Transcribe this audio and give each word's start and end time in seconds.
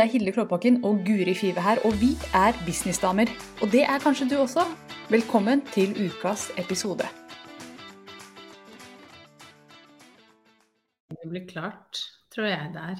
Det 0.00 0.06
er 0.06 0.12
Hilde 0.12 0.32
Klåbakken 0.32 0.84
og 0.84 1.02
Guri 1.06 1.34
Five 1.34 1.60
her, 1.60 1.76
og 1.84 1.92
vi 2.00 2.06
er 2.34 2.52
businessdamer. 2.66 3.28
Og 3.62 3.68
det 3.72 3.82
er 3.82 3.98
kanskje 4.00 4.28
du 4.30 4.36
også. 4.40 4.62
Velkommen 5.10 5.60
til 5.74 5.92
ukas 6.06 6.46
episode. 6.62 7.04
Det 11.10 11.28
blir 11.28 11.44
klart, 11.52 12.00
tror 12.34 12.48
jeg 12.48 12.72
det 12.72 12.86
er. 12.92 12.96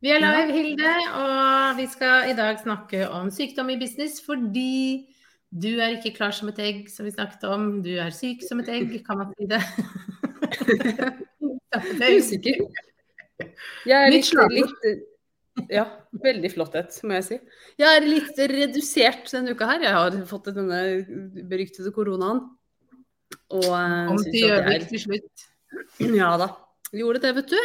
Vi 0.00 0.08
er 0.10 0.18
live, 0.18 0.52
Hilde, 0.58 0.96
og 1.14 1.78
vi 1.78 1.86
skal 1.94 2.30
i 2.30 2.36
dag 2.42 2.58
snakke 2.62 3.08
om 3.08 3.30
sykdom 3.30 3.70
i 3.70 3.78
business 3.78 4.18
fordi 4.26 5.06
du 5.62 5.78
er 5.78 5.94
ikke 5.94 6.16
klar 6.16 6.30
som 6.30 6.48
et 6.48 6.58
egg, 6.58 6.86
som 6.96 7.06
vi 7.06 7.10
snakket 7.10 7.44
om. 7.44 7.82
Du 7.82 7.90
er 7.90 8.10
syk 8.10 8.42
som 8.48 8.58
et 8.60 8.68
egg, 8.68 9.04
kan 9.06 9.18
man 9.22 9.34
si 9.38 9.46
det? 9.46 9.62
Jeg 12.00 12.10
er 12.10 12.18
usikker. 12.18 12.64
Jeg 13.86 14.02
er 14.02 14.10
litt, 14.10 14.34
litt 14.50 15.12
Ja, 15.72 15.86
veldig 16.22 16.50
flotthet, 16.52 16.98
må 17.08 17.16
jeg 17.16 17.24
si. 17.26 17.38
Jeg 17.80 17.98
er 17.98 18.04
litt 18.04 18.38
redusert 18.52 19.30
denne 19.32 19.54
uka 19.56 19.70
her. 19.70 19.86
Jeg 19.86 19.96
har 19.96 20.18
fått 20.28 20.50
denne 20.54 20.80
beryktede 21.48 21.92
koronaen. 21.96 22.42
Og 23.56 23.66
eh, 23.66 24.12
Om 24.12 24.20
til 24.26 24.44
Gjøvik 24.44 24.86
til 24.92 25.02
slutt. 25.06 25.46
Ja 26.12 26.34
da. 26.40 26.50
Gjorde 26.94 27.22
det, 27.24 27.32
vet 27.40 27.56
du. 27.56 27.58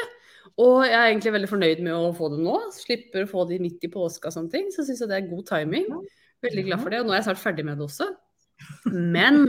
Og 0.61 0.81
jeg 0.87 0.97
er 0.97 1.11
egentlig 1.11 1.35
veldig 1.35 1.49
fornøyd 1.51 1.83
med 1.85 1.93
å 1.95 2.09
få 2.15 2.31
det 2.33 2.39
nå. 2.41 2.55
Slipper 2.75 3.27
å 3.27 3.29
få 3.29 3.45
det 3.49 3.59
midt 3.63 3.83
i 3.85 3.91
påska 3.91 4.31
og 4.31 4.35
sånne 4.35 4.55
ting. 4.55 4.71
Så 4.73 4.87
syns 4.87 5.03
jeg 5.03 5.11
det 5.11 5.19
er 5.19 5.29
god 5.29 5.45
timing. 5.51 5.91
Veldig 6.41 6.65
glad 6.67 6.81
for 6.81 6.93
det. 6.93 7.03
Og 7.03 7.07
nå 7.07 7.13
er 7.13 7.21
jeg 7.21 7.29
snart 7.29 7.43
ferdig 7.43 7.67
med 7.67 7.79
det 7.79 7.85
også. 7.85 8.09
Men 8.91 9.43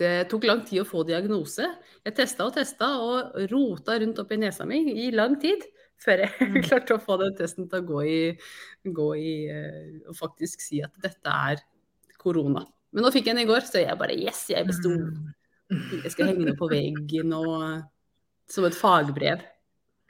det 0.00 0.14
tok 0.32 0.48
lang 0.48 0.64
tid 0.66 0.82
å 0.82 0.88
få 0.88 1.04
diagnose. 1.06 1.68
Jeg 2.06 2.16
testa 2.16 2.48
og 2.48 2.56
testa 2.56 2.90
og 3.04 3.38
rota 3.52 3.98
rundt 4.00 4.20
opp 4.22 4.32
i 4.32 4.40
nesa 4.40 4.66
mi 4.68 4.82
i 5.04 5.10
lang 5.14 5.36
tid 5.42 5.66
før 6.00 6.24
jeg 6.24 6.48
mm. 6.50 6.58
klarte 6.68 6.96
å 6.96 7.02
få 7.02 7.18
den 7.20 7.36
testen 7.38 7.68
til 7.70 7.82
å 7.82 7.88
gå 7.88 8.02
i, 8.08 8.20
gå 9.00 9.08
i 9.20 9.34
uh, 9.52 10.10
og 10.10 10.18
faktisk 10.18 10.64
si 10.64 10.82
at 10.84 10.94
dette 11.02 11.36
er 11.50 11.62
korona. 12.20 12.64
Men 12.90 13.06
nå 13.06 13.12
fikk 13.14 13.30
jeg 13.30 13.36
den 13.36 13.44
i 13.44 13.50
går, 13.50 13.64
så 13.66 13.84
jeg 13.84 13.98
bare 14.00 14.16
yes, 14.18 14.42
jeg 14.50 14.66
besto. 14.68 14.92
Mm. 14.96 15.30
Jeg 16.02 16.10
skal 16.12 16.32
henge 16.32 16.48
den 16.48 16.58
på 16.58 16.66
veggen 16.70 17.32
og 17.36 17.54
som 18.50 18.66
et 18.66 18.76
fagbrev. 18.76 19.44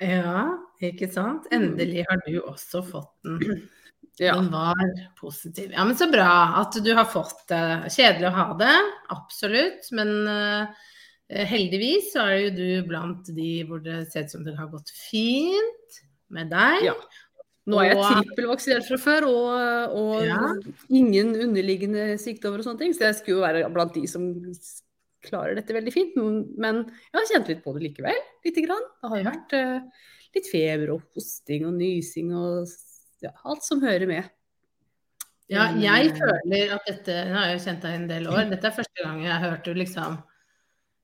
Ja, 0.00 0.46
ikke 0.80 1.10
sant. 1.12 1.50
Endelig 1.52 2.06
har 2.08 2.22
du 2.24 2.38
også 2.40 2.82
fått 2.86 3.12
den. 3.26 3.60
Ja. 4.20 4.34
Den 4.36 4.50
var 4.52 4.76
positiv. 5.16 5.70
Ja, 5.72 5.84
men 5.88 5.96
så 5.96 6.04
bra 6.10 6.28
at 6.60 6.74
du 6.84 6.88
har 6.92 7.06
fått 7.08 7.46
det. 7.48 7.88
Kjedelig 7.94 8.26
å 8.28 8.32
ha 8.34 8.46
det, 8.58 8.74
absolutt. 9.14 9.86
Men 9.96 10.10
uh, 10.28 10.88
heldigvis 11.30 12.12
så 12.14 12.26
er 12.26 12.36
jo 12.44 12.52
du 12.56 12.68
blant 12.88 13.28
de 13.36 13.50
hvor 13.68 13.82
det 13.84 14.02
ser 14.10 14.26
ut 14.26 14.32
som 14.34 14.46
det 14.46 14.56
har 14.58 14.70
gått 14.72 14.90
fint 14.94 16.00
med 16.34 16.50
deg. 16.50 16.90
Ja. 16.90 16.96
Nå 17.70 17.78
er 17.82 17.92
jeg 17.92 18.00
trippelvaksinert 18.00 18.86
fra 18.88 18.98
før, 18.98 19.26
og, 19.28 19.96
og 20.00 20.24
ja. 20.26 20.38
ingen 20.88 21.34
underliggende 21.36 22.14
sykdommer 22.18 22.62
og 22.62 22.66
sånne 22.66 22.82
ting. 22.82 22.94
Så 22.96 23.06
jeg 23.06 23.18
skulle 23.18 23.38
jo 23.38 23.44
være 23.44 23.70
blant 23.74 23.94
de 23.94 24.06
som 24.10 24.30
klarer 25.26 25.58
dette 25.58 25.76
veldig 25.76 25.94
fint. 25.94 26.16
Men 26.58 26.82
jeg 26.88 27.18
har 27.18 27.28
kjent 27.30 27.52
litt 27.52 27.62
på 27.64 27.76
det 27.76 27.84
likevel. 27.84 28.18
Lite 28.46 28.64
grann. 28.66 28.88
Det 28.98 29.12
har 29.12 29.22
jo 29.22 29.28
vært 29.28 29.56
uh, 29.60 30.10
litt 30.38 30.50
feber 30.50 30.94
og 30.96 31.06
hosting 31.14 31.68
og 31.68 31.76
nysing 31.78 32.34
og 32.34 32.74
ja, 33.22 33.34
alt 33.44 33.66
som 33.66 33.84
hører 33.84 34.08
med. 34.10 34.36
Ja, 35.50 35.68
jeg 35.74 36.12
føler 36.14 36.76
at 36.76 36.84
dette 36.86 37.14
Nå 37.26 37.34
har 37.34 37.48
jeg 37.50 37.62
kjent 37.64 37.82
deg 37.82 37.94
en 37.98 38.10
del 38.10 38.28
år. 38.30 38.44
Dette 38.52 38.70
er 38.70 38.76
første 38.76 39.02
gang 39.02 39.22
jeg 39.24 39.32
har 39.34 39.48
hørt 39.48 39.66
du 39.66 39.74
liksom 39.76 40.20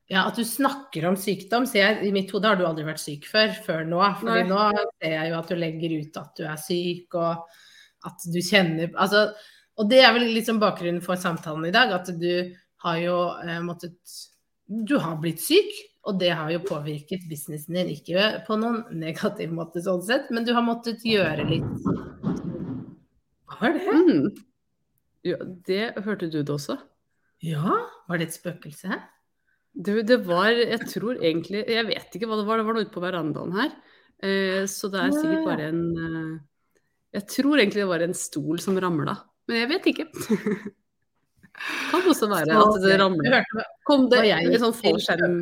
ja, 0.06 0.22
At 0.28 0.36
du 0.38 0.44
snakker 0.46 1.08
om 1.08 1.16
sykdom. 1.18 1.66
Så 1.66 1.80
jeg, 1.80 1.98
I 2.06 2.12
mitt 2.14 2.30
hode 2.34 2.46
har 2.46 2.58
du 2.58 2.66
aldri 2.66 2.86
vært 2.86 3.02
syk 3.02 3.26
før, 3.30 3.50
før 3.66 3.82
nå. 3.88 4.02
Fordi 4.20 4.44
nå 4.46 4.68
ser 5.02 5.16
jeg 5.16 5.32
jo 5.32 5.40
at 5.40 5.50
du 5.50 5.58
legger 5.58 5.96
ut 5.98 6.20
at 6.22 6.38
du 6.38 6.46
er 6.46 6.62
syk, 6.62 7.18
og 7.18 8.06
at 8.06 8.28
du 8.30 8.38
kjenner 8.44 8.92
Altså, 8.94 9.26
og 9.76 9.90
det 9.90 10.00
er 10.04 10.14
vel 10.14 10.30
liksom 10.36 10.60
bakgrunnen 10.62 11.02
for 11.04 11.18
samtalen 11.20 11.66
i 11.68 11.74
dag. 11.74 11.90
At 11.98 12.12
du 12.20 12.54
har 12.86 13.02
jo 13.02 13.18
eh, 13.42 13.60
måttet 13.64 13.98
Du 14.66 14.96
har 15.02 15.18
blitt 15.22 15.42
syk, 15.42 15.74
og 16.06 16.20
det 16.22 16.30
har 16.38 16.50
jo 16.54 16.62
påvirket 16.66 17.26
businessen 17.30 17.74
din, 17.74 17.90
ikke 17.94 18.44
på 18.46 18.58
noen 18.58 18.84
negativ 18.98 19.50
måte 19.54 19.82
sånn 19.82 20.04
sett, 20.06 20.30
men 20.30 20.46
du 20.46 20.52
har 20.54 20.62
måttet 20.66 21.02
gjøre 21.06 21.46
litt 21.50 21.86
Hva 23.46 23.58
var 23.60 23.74
det? 23.74 23.82
Mm. 23.90 24.28
Ja, 25.26 25.38
det 25.66 25.82
hørte 26.06 26.30
du 26.30 26.40
det 26.40 26.54
også? 26.54 26.78
Ja, 27.42 27.74
var 28.06 28.18
det 28.18 28.28
et 28.30 28.38
spøkelse? 28.38 29.00
Du, 29.76 29.92
det 30.08 30.16
var 30.24 30.56
Jeg 30.56 30.86
tror 30.88 31.18
egentlig 31.20 31.60
Jeg 31.68 31.84
vet 31.84 32.14
ikke 32.16 32.24
hva 32.30 32.38
det 32.38 32.46
var, 32.48 32.62
det 32.62 32.64
var 32.64 32.78
noe 32.78 32.86
ute 32.86 32.94
på 32.94 33.02
verandaen 33.04 33.52
her. 33.58 33.74
Eh, 34.24 34.62
så 34.72 34.88
det 34.92 35.02
er 35.02 35.12
sikkert 35.12 35.44
bare 35.44 35.68
en 35.68 35.82
eh, 36.00 36.32
Jeg 37.18 37.26
tror 37.34 37.60
egentlig 37.60 37.84
det 37.84 37.90
var 37.90 38.04
en 38.06 38.16
stol 38.16 38.62
som 38.64 38.78
ramla, 38.80 39.18
men 39.50 39.60
jeg 39.60 39.70
vet 39.74 39.90
ikke. 39.92 40.08
kan 41.90 42.08
også 42.08 42.28
være 42.32 42.56
at 42.56 42.80
det 42.84 42.98
ramla. 43.00 43.44
Kom 43.88 44.08
det 44.12 44.24
en 44.32 44.58
sånn 44.64 44.76
fallskjerm 44.80 45.38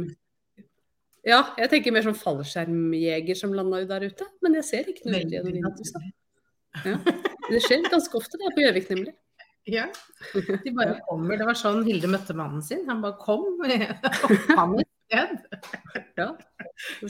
ja, 1.25 1.39
jeg 1.57 1.71
tenker 1.73 1.95
mer 1.95 2.05
som 2.05 2.17
fallskjermjeger 2.19 3.39
som 3.39 3.55
landa 3.57 3.81
der 3.89 4.11
ute. 4.11 4.27
Men 4.45 4.59
jeg 4.61 4.67
ser 4.69 4.91
ikke 4.93 5.09
noe 5.09 5.23
ut 5.23 5.33
gjennom 5.33 5.55
vinduet. 5.57 6.11
Ja. 6.85 6.99
Det 7.49 7.61
skjer 7.65 7.87
ganske 7.89 8.19
ofte 8.19 8.41
det 8.41 8.51
på 8.53 8.65
Gjøvik, 8.65 8.91
nemlig. 8.93 9.15
Ja, 9.65 9.87
de 10.35 10.73
bare 10.77 10.99
kommer. 11.09 11.39
Det 11.41 11.47
var 11.49 11.57
sånn 11.57 11.85
Hilde 11.87 12.09
møtte 12.13 12.37
mannen 12.37 12.61
sin. 12.65 12.83
Han 12.89 13.01
bare 13.05 13.17
kom. 13.21 13.47
Og 13.65 13.71
han 14.59 14.81
et 14.83 14.91
sted. 15.07 15.39
Ja, 16.15 16.29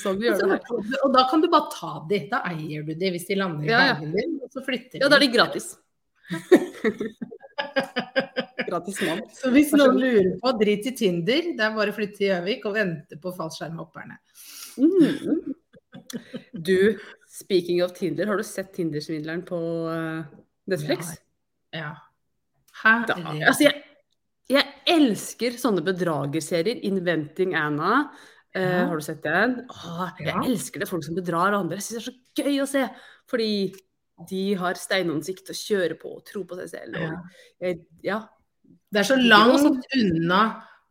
sånn 0.01 0.17
vi 0.17 0.31
gjør 0.31 0.55
det. 0.55 0.57
Og 1.05 1.11
da 1.13 1.27
kan 1.29 1.43
du 1.43 1.49
bare 1.53 1.69
ta 1.73 1.91
de. 2.09 2.23
Da 2.31 2.41
eier 2.49 2.85
du 2.87 2.95
de 2.97 3.11
hvis 3.13 3.27
de 3.29 3.37
lander 3.37 3.67
i 3.67 3.73
ja, 3.73 3.81
ja. 3.91 3.97
din, 4.01 4.39
og 4.45 4.53
så 4.53 4.63
flytter 4.65 4.97
de. 4.97 5.03
Ja, 5.03 5.11
da 5.13 5.19
er 5.19 5.25
de 5.25 5.29
gratis. 5.33 5.67
gratis 8.71 9.01
mann. 9.05 9.21
Så 9.37 9.53
hvis 9.53 9.75
noen 9.77 10.01
lurer 10.01 10.31
på, 10.41 10.53
drit 10.61 10.89
i 10.89 10.95
Tinder. 10.97 11.51
Det 11.57 11.67
er 11.67 11.77
bare 11.77 11.93
å 11.93 11.97
flytte 11.97 12.17
til 12.21 12.31
Gjøvik 12.31 12.65
og 12.71 12.77
vente 12.79 13.15
på 13.21 13.35
fallskjermhopperne. 13.37 14.17
Mm. 14.81 15.53
Du, 16.53 16.79
speaking 17.29 17.83
of 17.85 17.93
Tinder, 17.97 18.29
har 18.31 18.41
du 18.41 18.47
sett 18.47 18.73
Tinder-svindleren 18.77 19.45
på 19.49 19.61
uh, 19.89 20.25
Netflix? 20.71 21.17
Ja. 21.73 21.81
ja. 21.81 21.93
Da, 22.85 23.17
altså, 23.17 23.65
jeg, 23.65 23.81
jeg, 24.53 24.71
elsker 24.93 25.57
sånne 25.61 25.85
bedragerserier. 25.87 26.83
'Inventing 26.85 27.57
Anna'. 27.57 28.05
Uh, 28.55 28.61
ja. 28.61 28.85
Har 28.87 29.01
du 29.01 29.03
sett 29.03 29.25
den? 29.25 29.57
Åh, 29.73 30.05
jeg 30.21 30.29
ja. 30.29 30.43
elsker 30.45 30.83
det. 30.83 30.89
Folk 30.91 31.07
som 31.07 31.17
bedrar 31.17 31.57
andre. 31.57 31.81
Jeg 31.81 31.87
syns 31.89 31.97
det 31.97 32.03
er 32.03 32.11
så 32.11 32.45
gøy 32.45 32.61
å 32.63 32.69
se. 32.71 32.85
Fordi 33.31 33.51
de 34.31 34.43
har 34.61 34.79
steinansikt 34.79 35.51
og 35.51 35.59
kjører 35.59 35.97
på 35.99 36.13
og 36.19 36.23
tror 36.29 36.45
på 36.51 36.61
seg 36.61 36.71
selv. 36.71 37.01
Og, 37.01 37.41
jeg, 37.65 37.81
ja, 38.05 38.21
det 38.95 39.03
er 39.03 39.09
så 39.09 39.19
langt 39.19 39.89
unna 39.99 40.43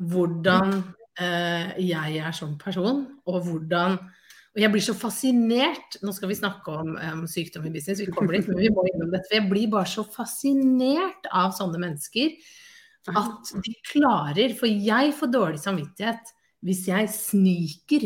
hvordan 0.04 0.76
uh, 1.22 1.70
jeg 1.80 2.18
er 2.20 2.36
som 2.36 2.58
person, 2.60 3.06
og 3.30 3.46
hvordan 3.48 3.96
og 4.54 4.62
jeg 4.62 4.70
blir 4.70 4.84
så 4.86 4.94
fascinert 4.98 5.98
Nå 6.06 6.14
skal 6.14 6.30
vi 6.30 6.38
snakke 6.38 6.76
om 6.84 6.94
um, 6.94 7.24
sykdom 7.30 7.66
i 7.66 7.74
business, 7.74 8.04
vi 8.04 8.14
kommer 8.14 8.38
dit, 8.38 8.50
men 8.50 8.62
vi 8.62 8.70
må 8.74 8.86
innom 8.92 9.10
dette. 9.14 9.34
Jeg 9.34 9.48
blir 9.50 9.72
bare 9.72 9.90
så 9.90 10.06
fascinert 10.06 11.26
av 11.34 11.56
sånne 11.58 11.82
mennesker 11.82 12.36
at 13.12 13.50
de 13.66 13.74
klarer 13.90 14.54
For 14.56 14.70
jeg 14.70 15.12
får 15.18 15.32
dårlig 15.34 15.62
samvittighet 15.64 16.34
hvis 16.64 16.86
jeg 16.88 17.10
sniker. 17.12 18.06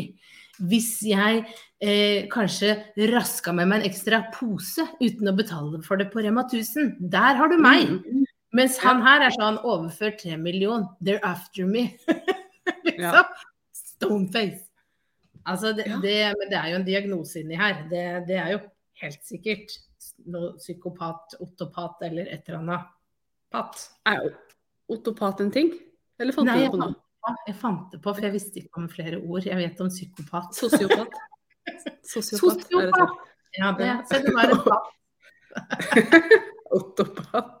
Hvis 0.66 0.88
jeg 1.06 1.44
eh, 1.78 2.24
kanskje 2.32 2.72
raska 3.12 3.52
med 3.54 3.68
meg 3.70 3.84
en 3.84 3.90
ekstra 3.92 4.24
pose 4.34 4.82
uten 4.98 5.30
å 5.30 5.36
betale 5.38 5.78
for 5.86 6.00
det 6.00 6.08
på 6.10 6.24
Rema 6.24 6.42
1000. 6.48 6.96
Der 7.12 7.38
har 7.38 7.52
du 7.52 7.54
meg. 7.62 7.86
Mm. 8.02 8.24
Mens 8.58 8.80
han 8.82 9.04
her 9.04 9.22
er 9.28 9.36
sånn 9.36 9.60
overført 9.62 10.18
tre 10.24 10.34
millioner. 10.40 10.88
They're 10.98 11.22
after 11.22 11.70
me. 11.70 11.92
liksom. 12.88 13.30
Stoneface. 13.78 14.67
Altså, 15.48 15.72
det, 15.76 15.86
det, 16.02 16.16
men 16.38 16.50
det 16.50 16.58
er 16.60 16.70
jo 16.72 16.78
en 16.78 16.86
diagnose 16.86 17.42
inni 17.42 17.58
her. 17.58 17.84
Det, 17.90 18.04
det 18.28 18.38
er 18.40 18.54
jo 18.54 18.62
helt 19.02 19.22
sikkert 19.26 19.74
noe 20.28 20.54
psykopat, 20.58 21.38
otopat 21.44 22.04
eller 22.08 22.28
et 22.28 22.48
eller 22.48 22.60
annet. 22.62 22.88
Pat. 23.52 23.84
Er 24.08 24.28
otopat 24.92 25.40
en 25.44 25.52
ting? 25.54 25.72
Eller 26.20 26.36
fant 26.36 26.50
Nei, 26.50 26.64
du 26.66 26.74
på 26.74 26.80
noe? 26.82 26.98
Jeg 27.46 27.56
fant 27.60 27.92
det 27.92 28.00
på, 28.00 28.12
for 28.12 28.24
jeg 28.24 28.34
visste 28.34 28.60
ikke 28.62 28.82
om 28.82 28.88
flere 28.92 29.20
ord. 29.20 29.46
Jeg 29.46 29.58
vet 29.58 29.80
om 29.84 29.90
psykopat. 29.92 30.52
Sosiopat. 30.56 31.18
Sosiopat. 32.12 32.64
Sosiopat. 32.68 33.24
Ja, 33.58 33.72
det. 33.78 33.92
så 34.08 34.20
det 34.24 34.34
var 34.36 34.52
en 34.52 34.62
patt. 34.68 34.86
Otopat. 36.76 37.57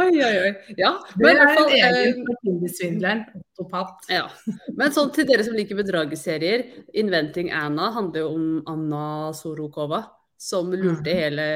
Oi, 0.00 0.08
oi, 0.24 0.34
oi. 0.40 0.52
Ja, 0.78 0.94
men 1.20 1.36
det 1.36 1.42
er 1.44 1.58
en 1.60 1.96
egen 2.06 2.36
Tinder-svindleren. 2.44 3.24
Ja. 4.08 4.24
Men 4.78 4.94
sånn 4.94 5.10
til 5.12 5.26
dere 5.28 5.44
som 5.44 5.56
liker 5.56 5.76
bedragerserier. 5.78 6.64
'Inventing 6.96 7.52
Anna' 7.52 7.92
handler 7.92 8.24
jo 8.24 8.30
om 8.32 8.46
Anna 8.72 9.06
Sorokova 9.36 10.04
som 10.40 10.72
lurte 10.72 11.12
mhm. 11.12 11.18
hele 11.18 11.46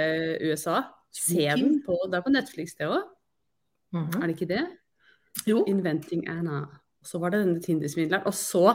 USA. 0.44 0.82
Se 1.16 1.48
den 1.48 1.80
på, 1.86 1.96
det 2.10 2.18
er 2.18 2.26
på 2.26 2.34
Netflix, 2.34 2.76
det 2.76 2.90
òg. 2.92 3.02
-hmm. 3.92 4.22
Er 4.22 4.26
det 4.26 4.34
ikke 4.36 4.54
det? 4.54 4.66
Jo. 5.46 5.64
'Inventing 5.64 6.28
Anna'. 6.28 6.66
Og 7.00 7.06
så 7.06 7.18
var 7.18 7.30
det 7.30 7.40
denne 7.46 7.60
Tinder-svindleren. 7.60 8.26
Og 8.26 8.34
så 8.34 8.74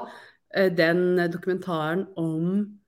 uh, 0.58 0.78
den 0.78 1.32
dokumentaren 1.32 2.08
om 2.18 2.80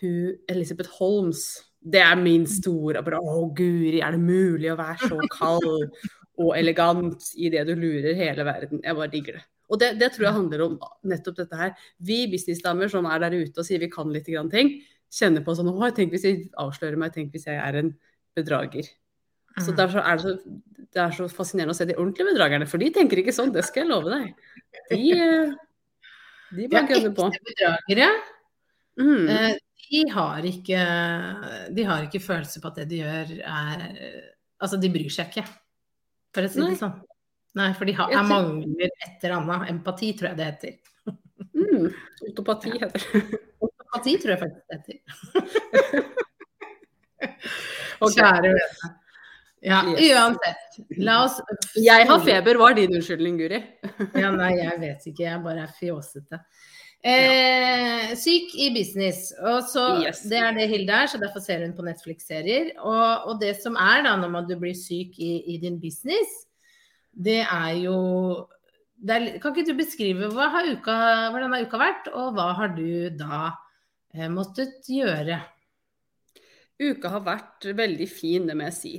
hun 0.00 0.32
Elisabeth 0.48 0.90
Holmes 0.98 1.71
Det 1.82 2.02
er 2.02 2.18
min 2.20 2.44
store 2.46 3.02
Å, 3.02 3.38
guri, 3.56 4.00
er 4.00 4.14
det 4.14 4.22
mulig 4.22 4.70
å 4.72 4.78
være 4.78 5.08
så 5.10 5.18
kald 5.32 5.66
og 6.42 6.52
elegant 6.56 7.26
i 7.36 7.50
det 7.52 7.64
du 7.68 7.74
lurer 7.76 8.16
hele 8.18 8.46
verden? 8.46 8.80
Jeg 8.84 8.98
bare 8.98 9.12
digger 9.12 9.38
det. 9.38 9.44
Og 9.72 9.80
det, 9.80 9.92
det 10.00 10.10
tror 10.12 10.26
jeg 10.26 10.36
handler 10.36 10.64
om 10.66 10.74
nettopp 11.08 11.38
dette 11.38 11.58
her. 11.58 11.72
Vi 12.04 12.26
businessdamer 12.30 12.90
som 12.92 13.06
er 13.08 13.22
der 13.24 13.38
ute 13.40 13.62
og 13.62 13.66
sier 13.66 13.80
vi 13.80 13.90
kan 13.92 14.10
litt 14.12 14.28
grann 14.28 14.50
ting, 14.52 14.74
kjenner 15.12 15.44
på 15.44 15.54
sånn 15.56 15.70
Å, 15.72 15.90
tenk 15.96 16.12
hvis 16.12 16.26
jeg 16.28 16.42
avslører 16.60 17.00
meg, 17.00 17.14
tenk 17.14 17.32
hvis 17.32 17.48
jeg 17.48 17.56
er 17.60 17.80
en 17.80 17.94
bedrager. 18.36 18.88
Så 19.60 19.74
derfor 19.76 20.00
er 20.00 20.16
det 20.16 20.24
så, 20.24 20.52
det 20.92 21.00
er 21.02 21.16
så 21.16 21.26
fascinerende 21.28 21.74
å 21.74 21.76
se 21.76 21.86
de 21.88 21.96
ordentlige 21.98 22.30
bedragerne, 22.30 22.68
for 22.68 22.80
de 22.80 22.88
tenker 22.92 23.20
ikke 23.20 23.34
sånn, 23.36 23.52
det 23.52 23.64
skal 23.66 23.84
jeg 23.84 23.90
love 23.90 24.12
deg. 24.12 24.30
De, 24.92 25.02
de 26.56 26.68
bare 26.72 26.88
gønner 26.88 27.12
på. 27.16 27.28
Ekte 27.32 27.50
bedragere, 27.50 28.12
Mm. 29.00 29.56
De 29.88 30.02
har 30.12 30.46
ikke 30.48 30.82
De 31.76 31.84
har 31.88 32.06
ikke 32.06 32.22
følelse 32.22 32.62
på 32.62 32.70
at 32.70 32.82
det 32.82 32.88
de 32.92 33.02
gjør 33.02 33.34
er 33.40 33.86
Altså, 34.62 34.78
de 34.78 34.92
bryr 34.94 35.10
seg 35.10 35.32
ikke, 35.32 35.42
for 36.30 36.46
å 36.46 36.50
si 36.52 36.60
det 36.62 36.76
sånn. 36.78 36.94
Nei, 37.58 37.72
for 37.74 37.88
de 37.88 37.96
har, 37.98 38.12
Jeg 38.12 38.20
er 38.20 38.28
mangler 38.30 38.92
et 38.92 39.24
eller 39.26 39.34
annet. 39.40 39.70
Empati, 39.72 40.12
tror 40.16 40.30
jeg 40.30 40.38
det 40.38 40.46
heter. 40.46 40.76
Mm. 41.52 41.88
Autopati 42.28 42.70
heter 42.76 43.02
det. 43.02 43.40
Otopati 43.58 44.14
tror 44.22 44.32
jeg 44.32 44.40
faktisk 44.44 44.64
det 44.70 44.76
heter. 44.78 44.98
Kjære 48.12 48.54
vene. 48.54 48.92
Ja, 49.62 49.82
uansett. 49.86 50.80
La 50.98 51.20
oss 51.24 51.36
Jeg 51.78 52.08
har 52.08 52.24
feber, 52.24 52.58
var 52.58 52.74
din 52.74 52.96
unnskyldning, 52.96 53.36
Guri. 53.38 53.60
Ja, 54.18 54.32
nei, 54.34 54.56
jeg 54.64 54.80
vet 54.82 55.06
ikke. 55.12 55.26
Jeg 55.28 55.42
bare 55.44 55.66
er 55.68 55.74
fjåsete. 55.76 56.40
Eh, 57.04 58.12
syk 58.14 58.52
i 58.62 58.68
business. 58.74 59.32
Og 59.42 59.62
så, 59.66 59.86
Yes. 60.06 60.20
Det 60.22 60.38
er 60.38 60.52
det 60.54 60.68
Hilde 60.70 60.92
er, 60.92 61.06
så 61.10 61.18
derfor 61.18 61.40
ser 61.42 61.64
hun 61.66 61.74
på 61.74 61.82
Netflix-serier. 61.82 62.72
Og, 62.78 63.26
og 63.26 63.40
det 63.40 63.56
som 63.62 63.74
er 63.74 64.02
da 64.06 64.16
når 64.16 64.30
man- 64.30 64.46
du 64.48 64.54
blir 64.56 64.74
syk 64.74 65.18
i, 65.18 65.42
i 65.54 65.56
din 65.58 65.80
business, 65.80 66.46
det 67.12 67.40
er 67.42 67.74
jo 67.82 68.46
det 69.04 69.10
er, 69.10 69.38
Kan 69.40 69.50
ikke 69.56 69.66
du 69.66 69.74
beskrive 69.74 70.30
har 70.32 70.62
uka, 70.76 70.94
hvordan 71.34 71.52
har 71.52 71.66
uka 71.66 71.78
vært, 71.78 72.06
og 72.14 72.34
hva 72.36 72.52
har 72.54 72.68
du 72.76 73.10
da 73.10 73.50
eh, 74.14 74.28
måttet 74.28 74.86
gjøre? 74.86 75.40
Uka 76.80 77.08
har 77.08 77.20
vært 77.26 77.66
veldig 77.76 78.08
fin, 78.08 78.46
det 78.46 78.54
må 78.56 78.62
jeg 78.70 78.72
si. 78.78 78.94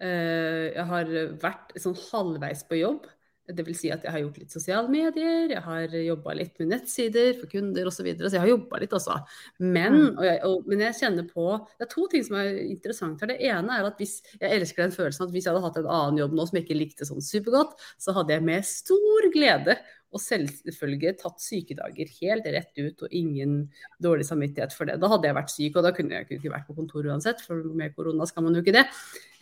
Eh, 0.00 0.72
Jeg 0.74 0.84
har 0.86 1.04
vært 1.38 1.70
sånn 1.78 1.94
halvveis 2.10 2.64
på 2.66 2.80
jobb. 2.80 3.06
Det 3.44 3.64
vil 3.66 3.76
si 3.76 3.90
at 3.92 4.04
jeg 4.06 4.12
har 4.14 4.22
gjort 4.22 4.38
litt 4.40 4.54
sosiale 4.54 4.88
medier, 4.88 5.50
jeg 5.52 5.62
har 5.66 5.96
jobba 5.98 6.32
litt 6.38 6.54
med 6.62 6.70
nettsider 6.72 7.34
for 7.36 7.50
kunder 7.52 7.90
osv. 7.90 7.98
Så, 7.98 8.06
videre, 8.06 8.30
så 8.30 8.38
jeg 8.38 8.44
har 8.44 8.52
jobba 8.54 8.80
litt, 8.80 8.94
altså. 8.96 9.18
Men, 9.60 9.98
og 10.14 10.24
jeg, 10.24 10.38
og, 10.48 10.70
men 10.70 10.84
jeg 10.86 10.96
kjenner 10.98 11.26
på 11.28 11.44
Det 11.76 11.86
er 11.86 11.90
to 11.92 12.06
ting 12.12 12.24
som 12.24 12.38
er 12.40 12.56
interessant 12.64 13.20
her. 13.20 13.34
Det 13.34 13.50
ene 13.50 13.76
er 13.76 13.88
at 13.90 14.00
hvis 14.00 14.16
Jeg 14.38 14.60
elsker 14.60 14.86
den 14.86 14.96
følelsen 14.96 15.26
at 15.26 15.34
hvis 15.34 15.44
jeg 15.44 15.52
hadde 15.52 15.66
hatt 15.66 15.82
en 15.82 15.90
annen 15.98 16.22
jobb 16.22 16.38
nå 16.38 16.48
som 16.48 16.58
jeg 16.58 16.66
ikke 16.66 16.80
likte 16.80 17.08
sånn 17.08 17.24
supergodt, 17.24 17.76
så 18.00 18.16
hadde 18.16 18.36
jeg 18.36 18.46
med 18.48 18.68
stor 18.68 19.28
glede 19.34 19.76
og 20.14 20.22
selvfølgelig 20.22 21.16
tatt 21.18 21.42
sykedager 21.42 22.10
helt 22.20 22.46
rett 22.54 22.80
ut 22.80 23.04
og 23.06 23.14
ingen 23.14 23.56
dårlig 24.02 24.26
samvittighet 24.28 24.74
for 24.76 24.88
det. 24.88 24.96
Da 25.02 25.10
hadde 25.10 25.28
jeg 25.28 25.36
vært 25.36 25.52
syk, 25.52 25.78
og 25.78 25.86
da 25.86 25.92
kunne 25.96 26.20
jeg 26.20 26.28
ikke 26.38 26.52
vært 26.52 26.68
på 26.68 26.76
kontor 26.78 27.08
uansett, 27.10 27.42
for 27.44 27.60
med 27.74 27.96
korona 27.96 28.28
skal 28.30 28.46
man 28.46 28.54
jo 28.54 28.62
ikke 28.62 28.76
det. 28.76 28.84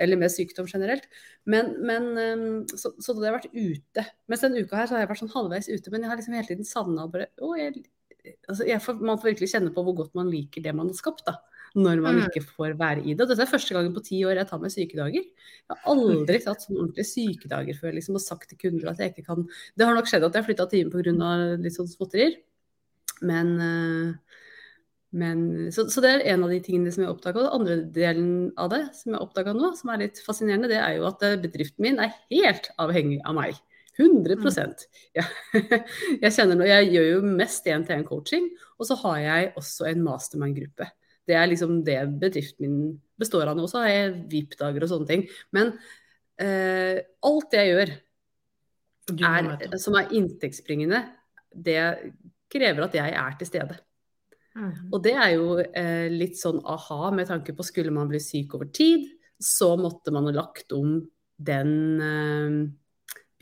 Eller 0.02 0.20
med 0.20 0.32
sykdom 0.32 0.70
generelt. 0.70 1.08
Men, 1.44 1.74
men 1.84 2.08
um, 2.16 2.46
så, 2.72 2.94
så 2.96 3.12
da 3.12 3.20
hadde 3.20 3.28
jeg 3.28 3.38
vært 3.38 3.56
ute. 3.56 4.06
Mens 4.32 4.46
denne 4.46 4.64
uka 4.64 4.80
her 4.80 4.88
så 4.88 4.96
har 4.96 5.04
jeg 5.04 5.12
vært 5.12 5.24
sånn 5.24 5.34
halvveis 5.36 5.68
ute, 5.68 5.92
men 5.92 6.04
jeg 6.04 6.12
har 6.12 6.22
liksom 6.22 6.38
hele 6.38 6.50
tiden 6.50 6.68
savna 6.68 7.08
bare 7.12 7.28
å, 7.42 7.52
jeg, 7.58 7.84
altså 8.48 8.68
jeg 8.68 8.82
får, 8.84 9.00
Man 9.02 9.20
får 9.20 9.34
virkelig 9.34 9.52
kjenne 9.52 9.74
på 9.74 9.84
hvor 9.84 9.98
godt 10.02 10.16
man 10.18 10.32
liker 10.32 10.64
det 10.64 10.74
man 10.76 10.88
har 10.92 10.98
skapt, 10.98 11.26
da. 11.28 11.36
Når 11.74 12.02
man 12.04 12.18
Mm. 12.18 12.26
ikke 12.28 12.44
får 12.44 12.74
være 12.76 13.00
i 13.06 13.14
det. 13.14 13.20
Og 13.22 13.28
dette 13.28 13.40
er 13.42 13.48
første 13.48 13.72
gangen 13.72 13.94
på 13.94 14.04
ti 14.04 14.18
år 14.28 14.36
jeg 14.36 14.48
tar 14.48 14.58
meg 14.60 14.70
sykedager. 14.74 15.24
Jeg 15.24 15.70
har 15.70 15.78
aldri 15.88 16.38
tatt 16.44 16.60
sånn 16.60 16.76
ordentlige 16.76 17.08
sykedager 17.08 17.78
før 17.78 17.94
liksom, 17.96 18.18
og 18.18 18.20
sagt 18.20 18.48
til 18.50 18.58
kunder 18.60 18.90
at 18.90 18.98
jeg 18.98 19.14
ikke 19.14 19.24
kan 19.24 19.48
Det 19.76 19.86
har 19.86 19.94
nok 19.96 20.06
skjedd 20.10 20.24
at 20.26 20.34
jeg 20.34 20.42
har 20.42 20.48
flytta 20.50 20.68
time 20.68 20.90
pga. 20.92 21.56
litt 21.62 21.72
sånn 21.78 21.88
småtterier. 21.88 22.36
Men, 23.22 23.54
eh, 23.60 24.36
men 25.12 25.72
så, 25.72 25.86
så 25.88 26.00
det 26.04 26.10
er 26.10 26.34
en 26.34 26.44
av 26.44 26.50
de 26.52 26.60
tingene 26.60 26.92
som 26.92 27.02
jeg 27.04 27.08
har 27.08 27.16
oppdaga. 27.16 27.46
Den 27.46 27.56
andre 27.60 27.76
delen 27.92 28.52
av 28.58 28.70
det 28.72 28.82
som 28.96 29.12
jeg 29.12 29.18
har 29.18 29.26
oppdaga 29.26 29.56
nå, 29.56 29.74
som 29.78 29.90
er 29.92 30.04
litt 30.04 30.20
fascinerende, 30.24 30.68
det 30.72 30.80
er 30.80 30.96
jo 30.98 31.08
at 31.08 31.22
eh, 31.24 31.36
bedriften 31.40 31.84
min 31.84 32.00
er 32.00 32.14
helt 32.32 32.68
avhengig 32.80 33.20
av 33.24 33.36
meg. 33.38 33.56
100 34.00 34.38
ja. 35.18 35.24
Jeg 35.52 36.32
kjenner 36.32 36.64
jeg 36.64 36.92
gjør 36.94 37.08
jo 37.10 37.18
mest 37.36 37.66
én-til-én-coaching, 37.68 38.48
og 38.80 38.88
så 38.88 38.96
har 39.02 39.18
jeg 39.20 39.52
også 39.60 39.88
en 39.90 40.04
mastermind-gruppe. 40.06 40.88
Det 41.32 41.38
er 41.38 41.48
liksom 41.50 41.80
det 41.86 41.98
bedriften 42.20 42.68
min 42.68 42.94
består 43.20 43.48
av 43.48 43.58
nå. 43.58 43.66
Så 43.70 43.82
har 43.82 44.16
VIP-dager 44.30 44.84
og 44.84 44.92
sånne 44.92 45.08
ting. 45.08 45.24
Men 45.56 45.72
eh, 46.40 47.00
alt 47.28 47.56
jeg 47.56 47.72
gjør 47.72 47.94
er, 49.12 49.78
som 49.82 49.96
er 49.98 50.12
inntektsbringende, 50.14 51.00
det 51.52 51.80
krever 52.52 52.86
at 52.86 52.94
jeg 52.96 53.16
er 53.22 53.40
til 53.40 53.48
stede. 53.48 53.78
Mm. 54.52 54.92
Og 54.92 55.00
det 55.04 55.14
er 55.16 55.32
jo 55.34 55.56
eh, 55.62 56.12
litt 56.12 56.36
sånn 56.40 56.60
aha 56.68 57.10
med 57.16 57.30
tanke 57.30 57.54
på 57.56 57.64
skulle 57.64 57.92
man 57.94 58.10
bli 58.10 58.20
syk 58.20 58.56
over 58.58 58.68
tid, 58.74 59.08
så 59.42 59.72
måtte 59.80 60.12
man 60.14 60.28
ha 60.28 60.34
lagt 60.36 60.74
om 60.76 60.98
den 61.42 61.72
eh, 62.04 62.58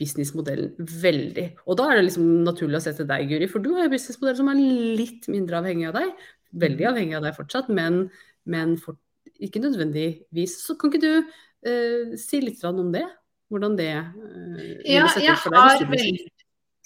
businessmodellen 0.01 0.73
veldig. 0.79 1.47
Og 1.67 1.77
da 1.77 1.89
er 1.89 1.99
det 1.99 2.07
liksom 2.07 2.29
naturlig 2.47 2.79
å 2.79 2.85
se 2.85 2.95
til 2.97 3.09
deg, 3.09 3.27
Guri, 3.29 3.49
for 3.51 3.63
du 3.63 3.73
har 3.75 3.85
en 3.85 3.93
businessmodell 3.93 4.39
som 4.39 4.49
er 4.51 4.61
litt 5.01 5.27
mindre 5.31 5.59
avhengig 5.59 5.91
av 5.91 5.99
deg. 5.99 6.15
Veldig 6.51 6.87
avhengig 6.89 7.17
av 7.17 7.25
deg 7.27 7.37
fortsatt, 7.37 7.71
men, 7.73 8.03
men 8.49 8.75
for, 8.81 8.99
ikke 9.39 9.63
nødvendigvis. 9.63 10.57
Så 10.65 10.75
kan 10.79 10.91
ikke 10.91 11.03
du 11.03 11.13
uh, 11.21 12.13
si 12.19 12.41
litt 12.43 12.63
om 12.67 12.91
det? 12.93 13.05
Hvordan 13.51 13.75
det 13.79 13.93
uh, 13.95 14.61
Ja, 14.87 15.07
jeg 15.19 15.35
har, 15.35 15.85
veldig, 15.91 16.27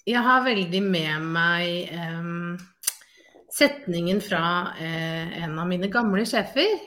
jeg 0.06 0.26
har 0.30 0.46
veldig 0.46 0.82
med 0.86 1.30
meg 1.36 1.94
um, 1.94 2.58
setningen 3.54 4.22
fra 4.24 4.46
uh, 4.78 5.40
en 5.44 5.58
av 5.62 5.70
mine 5.70 5.90
gamle 5.94 6.26
sjefer, 6.30 6.78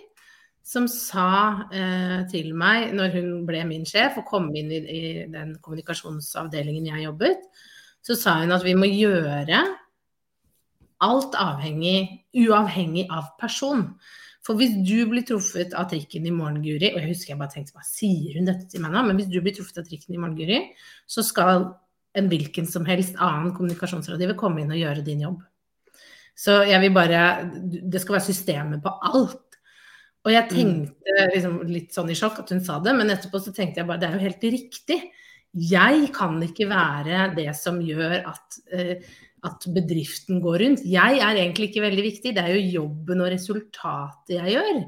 som 0.69 0.85
sa 0.91 1.29
eh, 1.73 2.19
til 2.29 2.53
meg 2.59 2.91
når 2.97 3.15
hun 3.17 3.29
ble 3.49 3.63
min 3.69 3.87
sjef 3.89 4.19
og 4.21 4.27
kom 4.29 4.51
inn 4.53 4.69
i, 4.75 4.81
i 4.85 5.03
den 5.33 5.55
kommunikasjonsavdelingen 5.65 6.91
jeg 6.91 7.07
jobbet, 7.07 7.47
så 8.05 8.17
sa 8.19 8.35
hun 8.43 8.53
at 8.53 8.67
vi 8.67 8.75
må 8.77 8.89
gjøre 8.91 9.63
alt 11.05 11.37
avhengig, 11.39 12.25
uavhengig 12.37 13.07
av 13.15 13.35
person. 13.41 13.91
For 14.47 14.57
hvis 14.59 14.79
du 14.87 15.03
blir 15.11 15.27
truffet 15.29 15.75
av 15.77 15.91
trikken 15.91 16.27
i 16.27 16.33
morgen, 16.33 16.63
Guri, 16.65 16.95
og 16.95 17.03
jeg 17.03 17.11
husker 17.11 17.35
jeg 17.35 17.41
bare 17.43 17.53
tenkte 17.53 17.77
hva 17.77 17.85
sier 17.87 18.39
hun 18.39 18.49
dette 18.49 18.69
til 18.71 18.81
meg 18.81 18.95
nå, 18.95 19.03
men 19.05 19.19
hvis 19.19 19.29
du 19.31 19.43
blir 19.45 19.55
truffet 19.57 19.83
av 19.83 19.89
trikken 19.91 20.17
i 20.17 20.21
morgen, 20.23 20.39
Guri, 20.39 20.63
så 21.11 21.25
skal 21.27 21.69
en 22.19 22.31
hvilken 22.31 22.67
som 22.67 22.87
helst 22.89 23.19
annen 23.21 23.53
kommunikasjonsrådgiver 23.57 24.39
komme 24.39 24.63
inn 24.63 24.73
og 24.73 24.81
gjøre 24.81 25.05
din 25.07 25.27
jobb. 25.27 25.43
Så 26.39 26.63
jeg 26.69 26.79
vil 26.85 26.95
bare 26.95 27.21
Det 27.91 28.01
skal 28.01 28.19
være 28.19 28.29
systemet 28.29 28.83
på 28.83 28.93
alt. 29.11 29.45
Og 30.27 30.33
jeg 30.35 30.51
tenkte 30.51 31.29
liksom 31.33 31.61
litt 31.71 31.95
sånn 31.95 32.11
i 32.13 32.17
sjokk 32.19 32.43
at 32.43 32.51
hun 32.53 32.61
sa 32.65 32.79
det, 32.85 32.93
men 32.97 33.11
etterpå 33.13 33.41
så 33.43 33.53
tenkte 33.55 33.83
jeg 33.83 33.89
bare 33.89 34.03
det 34.03 34.09
er 34.09 34.17
jo 34.17 34.27
helt 34.27 34.47
riktig. 34.55 34.99
Jeg 35.69 36.11
kan 36.15 36.37
ikke 36.45 36.69
være 36.69 37.31
det 37.37 37.49
som 37.57 37.79
gjør 37.81 38.17
at, 38.29 38.59
eh, 38.73 39.05
at 39.47 39.67
bedriften 39.75 40.41
går 40.43 40.63
rundt. 40.65 40.87
Jeg 40.89 41.21
er 41.23 41.37
egentlig 41.37 41.69
ikke 41.69 41.85
veldig 41.85 42.07
viktig, 42.07 42.33
det 42.37 42.43
er 42.45 42.57
jo 42.57 42.81
jobben 42.83 43.23
og 43.23 43.31
resultatet 43.35 44.39
jeg 44.39 44.57
gjør 44.57 44.83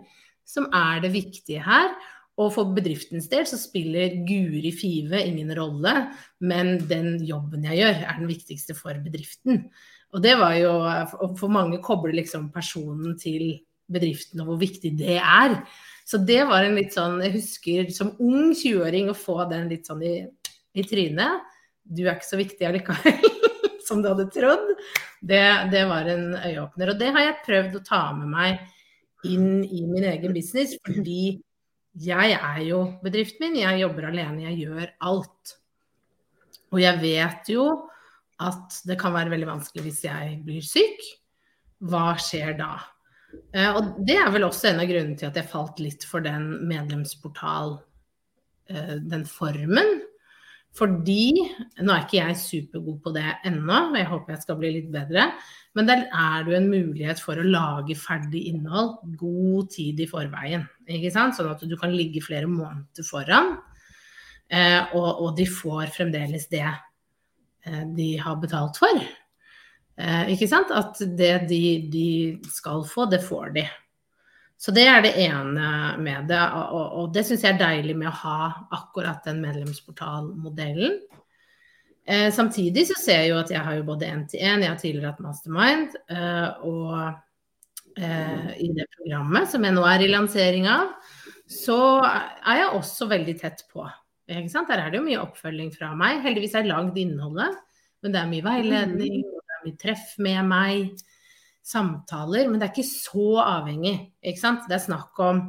som 0.50 0.66
er 0.74 1.02
det 1.04 1.12
viktige 1.14 1.62
her. 1.64 1.94
Og 2.40 2.52
for 2.54 2.72
bedriftens 2.72 3.28
del 3.28 3.44
så 3.48 3.58
spiller 3.60 4.20
Guri 4.24 4.72
Five 4.72 5.18
ingen 5.28 5.52
rolle, 5.58 5.92
men 6.40 6.78
den 6.88 7.18
jobben 7.26 7.66
jeg 7.68 7.82
gjør 7.82 8.04
er 8.06 8.20
den 8.20 8.30
viktigste 8.30 8.76
for 8.78 8.96
bedriften. 9.04 9.66
Og 10.10 10.22
det 10.24 10.36
var 10.40 10.56
jo 10.58 10.72
For 11.38 11.52
mange 11.52 11.78
kobler 11.82 12.16
liksom 12.16 12.50
personen 12.50 13.18
til 13.18 13.60
bedriften 13.90 14.40
og 14.40 14.46
hvor 14.46 14.58
viktig 14.58 14.96
det 14.98 15.18
er. 15.18 15.60
Så 16.06 16.18
det 16.18 16.42
var 16.48 16.64
en 16.64 16.78
litt 16.78 16.94
sånn 16.94 17.20
Jeg 17.22 17.36
husker 17.36 17.90
som 17.94 18.14
ung 18.18 18.54
20-åring 18.54 19.10
å 19.10 19.18
få 19.18 19.44
den 19.50 19.68
litt 19.70 19.86
sånn 19.86 20.02
i, 20.02 20.24
i 20.74 20.86
trynet. 20.86 21.44
Du 21.84 22.06
er 22.06 22.16
ikke 22.16 22.30
så 22.32 22.40
viktig 22.40 22.66
allikevel 22.66 23.39
som 23.90 24.02
du 24.02 24.10
hadde 24.10 24.30
trodd. 24.32 24.72
Det, 25.20 25.42
det 25.74 25.84
var 25.90 26.08
en 26.08 26.32
øyeåpner. 26.38 26.92
Og 26.92 27.00
det 27.00 27.12
har 27.16 27.26
jeg 27.26 27.44
prøvd 27.46 27.78
å 27.78 27.86
ta 27.86 28.02
med 28.16 28.30
meg 28.32 29.28
inn 29.28 29.64
i 29.66 29.84
min 29.84 30.06
egen 30.08 30.32
business, 30.32 30.76
fordi 30.86 31.40
jeg 32.00 32.36
er 32.36 32.60
jo 32.64 32.84
bedriften 33.02 33.48
min. 33.48 33.60
Jeg 33.60 33.82
jobber 33.82 34.08
alene, 34.08 34.46
jeg 34.48 34.64
gjør 34.64 34.92
alt. 35.10 35.56
Og 36.70 36.78
jeg 36.82 37.02
vet 37.02 37.50
jo 37.50 37.66
at 38.40 38.78
det 38.88 38.96
kan 39.00 39.12
være 39.12 39.32
veldig 39.34 39.50
vanskelig 39.50 39.84
hvis 39.88 40.04
jeg 40.06 40.38
blir 40.46 40.64
syk. 40.64 41.02
Hva 41.90 42.14
skjer 42.20 42.54
da? 42.60 42.72
Eh, 43.54 43.70
og 43.72 44.00
det 44.06 44.16
er 44.20 44.30
vel 44.32 44.46
også 44.46 44.70
en 44.70 44.82
av 44.82 44.88
grunnene 44.90 45.18
til 45.18 45.28
at 45.30 45.38
jeg 45.38 45.50
falt 45.50 45.80
litt 45.82 46.06
for 46.08 46.24
den 46.24 46.52
medlemsportal, 46.68 47.78
eh, 48.70 48.96
den 49.00 49.26
formen. 49.28 50.00
Fordi 50.76 51.32
Nå 51.82 51.92
er 51.92 52.04
ikke 52.04 52.20
jeg 52.20 52.36
supergod 52.38 53.00
på 53.02 53.12
det 53.14 53.26
ennå, 53.48 53.78
og 53.90 53.96
jeg 53.98 54.08
håper 54.10 54.36
jeg 54.36 54.44
skal 54.44 54.58
bli 54.60 54.70
litt 54.76 54.92
bedre. 54.92 55.30
Men 55.78 55.88
der 55.88 56.04
er 56.06 56.44
det 56.44 56.52
jo 56.52 56.58
en 56.58 56.70
mulighet 56.70 57.22
for 57.22 57.38
å 57.38 57.46
lage 57.46 57.96
ferdig 57.98 58.44
innhold 58.50 58.96
god 59.18 59.70
tid 59.74 60.02
i 60.02 60.08
forveien. 60.10 60.66
Ikke 60.90 61.12
sant? 61.14 61.36
Sånn 61.36 61.50
at 61.52 61.62
du 61.66 61.76
kan 61.78 61.94
ligge 61.94 62.22
flere 62.24 62.50
måneder 62.50 63.06
foran. 63.06 63.56
Eh, 64.50 64.94
og, 64.98 65.10
og, 65.10 65.28
de 65.38 65.46
får 65.46 65.92
fremdeles 65.94 66.48
det 66.50 66.64
eh, 66.66 67.84
de 67.94 68.08
har 68.18 68.40
betalt 68.42 68.80
for. 68.82 69.02
Eh, 70.00 70.32
ikke 70.34 70.48
sant? 70.50 70.72
At 70.74 70.98
det 71.18 71.34
de, 71.50 71.62
de, 71.92 72.08
skal 72.50 72.82
få, 72.88 73.06
det 73.10 73.22
får 73.26 73.54
de. 73.58 73.66
Så 74.60 74.74
det 74.76 74.84
er 74.92 75.00
det 75.00 75.14
ene 75.16 75.70
med 76.04 76.28
det. 76.28 76.40
Og, 76.52 76.82
og 77.00 77.14
det 77.14 77.24
syns 77.24 77.46
jeg 77.46 77.54
er 77.54 77.62
deilig 77.62 77.94
med 77.96 78.10
å 78.10 78.18
ha 78.26 78.50
akkurat 78.76 79.24
den 79.24 79.40
medlemsportalmodellen. 79.40 80.98
Eh, 82.04 82.28
samtidig 82.34 82.84
så 82.90 82.98
ser 83.00 83.22
jeg 83.22 83.32
jo 83.32 83.38
at 83.40 83.52
jeg 83.52 83.62
har 83.64 83.78
jo 83.78 83.86
både 83.88 84.08
én-til-én, 84.10 84.64
jeg 84.64 84.72
har 84.72 84.78
tidligere 84.80 85.12
hatt 85.12 85.24
Mastermind, 85.24 85.96
eh, 86.12 86.46
og 86.66 88.00
eh, 88.00 88.52
i 88.66 88.70
det 88.76 88.88
programmet 88.96 89.48
som 89.52 89.64
jeg 89.64 89.76
nå 89.76 89.84
er 89.86 90.04
i 90.04 90.10
lansering 90.10 90.68
av, 90.68 90.92
så 91.50 91.80
er 92.02 92.62
jeg 92.62 92.72
også 92.80 93.08
veldig 93.10 93.36
tett 93.40 93.64
på. 93.72 93.84
Ikke 94.30 94.52
sant? 94.52 94.68
Der 94.70 94.84
er 94.84 94.92
det 94.92 95.00
jo 95.00 95.06
mye 95.06 95.22
oppfølging 95.22 95.72
fra 95.74 95.92
meg. 95.98 96.20
Heldigvis 96.24 96.52
har 96.56 96.66
jeg 96.66 96.72
lagd 96.72 96.98
innholdet, 97.00 97.56
men 98.04 98.12
det 98.14 98.20
er 98.20 98.32
mye 98.32 98.46
veiledning, 98.46 99.22
og 99.24 99.40
det 99.40 99.56
er 99.56 99.64
mye 99.64 99.80
treff 99.80 100.12
med 100.22 100.50
meg 100.50 101.06
samtaler, 101.66 102.48
men 102.48 102.60
det 102.60 102.68
er 102.68 102.72
ikke 102.74 102.88
så 102.88 103.26
avhengig. 103.42 103.96
Ikke 104.24 104.42
sant? 104.42 104.66
Det 104.68 104.78
er 104.78 104.84
snakk 104.84 105.20
om 105.24 105.42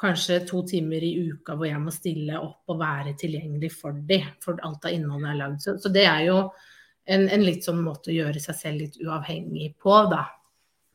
kanskje 0.00 0.40
to 0.48 0.62
timer 0.68 1.04
i 1.04 1.12
uka 1.28 1.56
hvor 1.58 1.68
jeg 1.68 1.80
må 1.82 1.92
stille 1.92 2.38
opp 2.40 2.72
og 2.72 2.78
være 2.80 3.12
tilgjengelig 3.20 3.72
for 3.74 3.96
de, 4.08 4.20
for 4.40 4.60
alt 4.64 4.86
av 4.88 4.94
innholdet 4.96 5.32
er 5.32 5.40
lagd. 5.42 5.58
Så, 5.64 5.76
så, 5.82 5.92
det 5.92 6.06
er 6.08 6.24
jo 6.30 6.38
en, 7.10 7.26
en, 7.26 7.44
litt 7.44 7.66
sånn 7.66 7.82
måte 7.84 8.12
å 8.12 8.16
gjøre 8.16 8.40
seg 8.42 8.56
selv 8.56 8.84
litt 8.84 8.96
uavhengig 9.02 9.74
på, 9.82 9.96
da. 10.12 10.24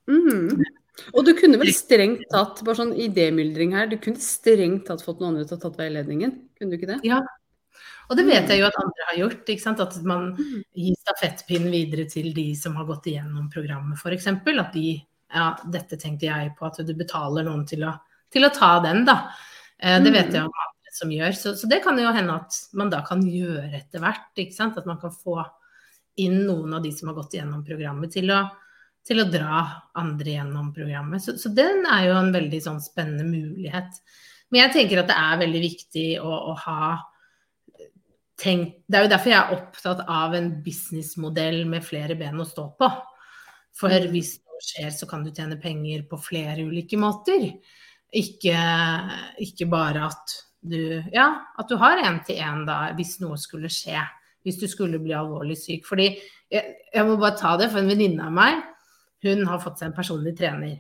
Mm. 0.10 0.64
Og 1.12 1.26
du 1.28 1.34
kunne 1.38 1.60
vel 1.60 1.74
strengt 1.76 2.24
tatt, 2.32 2.62
bare 2.66 2.80
sånn 2.80 2.96
idémyldring 3.06 3.76
her, 3.76 3.90
du 3.92 3.98
kunne 4.02 4.22
strengt 4.24 4.86
tatt 4.88 5.04
fått 5.06 5.20
noen 5.22 5.34
andre 5.34 5.50
til 5.50 5.60
å 5.60 5.64
tatt 5.66 5.82
veiledningen, 5.82 6.38
kunne 6.56 6.72
du 6.72 6.80
ikke 6.80 6.94
det? 6.94 7.02
Ja, 7.08 7.20
og 8.10 8.20
det 8.20 8.26
vet 8.28 8.52
jeg 8.52 8.62
jo 8.62 8.68
at 8.68 8.78
andre 8.82 9.08
har 9.10 9.20
gjort. 9.20 9.52
At 9.74 9.98
man 10.06 10.30
mm. 10.38 10.62
gir 10.78 10.98
stafettpinnen 11.02 11.74
videre 11.74 12.06
til 12.12 12.32
de 12.36 12.48
som 12.60 12.78
har 12.78 12.88
gått 12.90 13.10
igjennom 13.12 13.50
programmet, 13.54 14.00
f.eks. 14.00 14.30
At 14.30 14.74
de 14.78 14.88
Ja, 15.36 15.50
dette 15.68 15.98
tenkte 16.00 16.30
jeg 16.30 16.54
på, 16.56 16.68
at 16.70 16.78
du 16.86 16.94
betaler 16.96 17.44
noen 17.48 17.66
til 17.68 17.84
å, 17.84 17.96
til 18.32 18.46
å 18.46 18.54
ta 18.54 18.78
den, 18.86 19.02
da. 19.08 19.18
Eh, 19.82 19.98
det 20.00 20.14
vet 20.14 20.30
mm. 20.30 20.36
jeg 20.38 20.46
om 20.46 20.60
andre 20.66 20.94
som 20.96 21.12
gjør. 21.12 21.34
Så, 21.36 21.56
så, 21.60 21.68
det 21.68 21.82
kan 21.84 21.98
jo 22.00 22.14
hende 22.16 22.38
at 22.40 22.60
man 22.78 22.92
da 22.94 23.02
kan 23.08 23.24
gjøre 23.26 23.72
etter 23.76 24.04
hvert. 24.04 24.30
Ikke 24.38 24.56
sant? 24.56 24.78
At 24.80 24.88
man 24.88 25.02
kan 25.02 25.12
få 25.12 25.42
inn 26.22 26.46
noen 26.46 26.78
av 26.78 26.86
de 26.86 26.94
som 26.96 27.10
har 27.10 27.18
gått 27.18 27.36
igjennom 27.36 27.66
programmet, 27.68 28.14
til 28.14 28.32
å, 28.32 28.44
til 29.06 29.24
å 29.24 29.28
dra 29.32 29.66
andre 30.00 30.38
gjennom 30.38 30.70
programmet. 30.76 31.26
Så, 31.26 31.36
så, 31.42 31.52
den 31.52 31.84
er 31.92 32.08
jo 32.10 32.20
en 32.22 32.32
veldig 32.36 32.62
sånn 32.64 32.80
spennende 32.84 33.26
mulighet. 33.28 34.00
Men 34.54 34.66
jeg 34.68 34.76
tenker 34.78 35.02
at 35.02 35.12
det 35.12 35.20
er 35.20 35.42
veldig 35.42 35.64
viktig 35.66 36.08
å, 36.22 36.32
å 36.54 36.56
ha 36.64 36.94
tenkt 38.40 38.82
Det 38.88 38.98
er 38.98 39.06
jo 39.06 39.12
derfor 39.12 39.32
jeg 39.32 39.40
er 39.40 39.56
opptatt 39.56 40.02
av 40.12 40.36
en 40.38 40.50
businessmodell 40.64 41.64
med 41.70 41.86
flere 41.86 42.18
ben 42.20 42.42
å 42.42 42.48
stå 42.48 42.68
på. 42.80 42.90
For 43.76 43.92
mm. 43.92 44.10
hvis 44.14 44.36
noe 44.44 44.64
skjer, 44.64 44.92
så 44.96 45.08
kan 45.10 45.24
du 45.26 45.32
tjene 45.32 45.60
penger 45.62 46.06
på 46.10 46.20
flere 46.22 46.66
ulike 46.68 47.00
måter. 47.00 47.48
Ikke, 48.16 48.60
ikke 49.44 49.70
bare 49.72 50.10
at 50.10 50.36
du 50.66 51.04
Ja, 51.14 51.28
at 51.60 51.70
du 51.70 51.76
har 51.78 52.02
én-til-én 52.02 52.64
da, 52.66 52.80
hvis 52.98 53.20
noe 53.22 53.38
skulle 53.38 53.70
skje. 53.72 54.00
Hvis 54.46 54.58
du 54.62 54.68
skulle 54.70 55.02
bli 55.02 55.14
alvorlig 55.18 55.58
syk. 55.58 55.86
Fordi 55.88 56.08
jeg, 56.52 56.76
jeg 56.94 57.06
må 57.06 57.18
bare 57.22 57.38
ta 57.38 57.56
det, 57.58 57.72
for 57.72 57.82
en 57.82 57.90
venninne 57.90 58.28
av 58.28 58.34
meg, 58.34 58.62
hun 59.26 59.46
har 59.50 59.62
fått 59.62 59.82
seg 59.82 59.90
en 59.90 59.98
personlig 59.98 60.36
trener. 60.38 60.80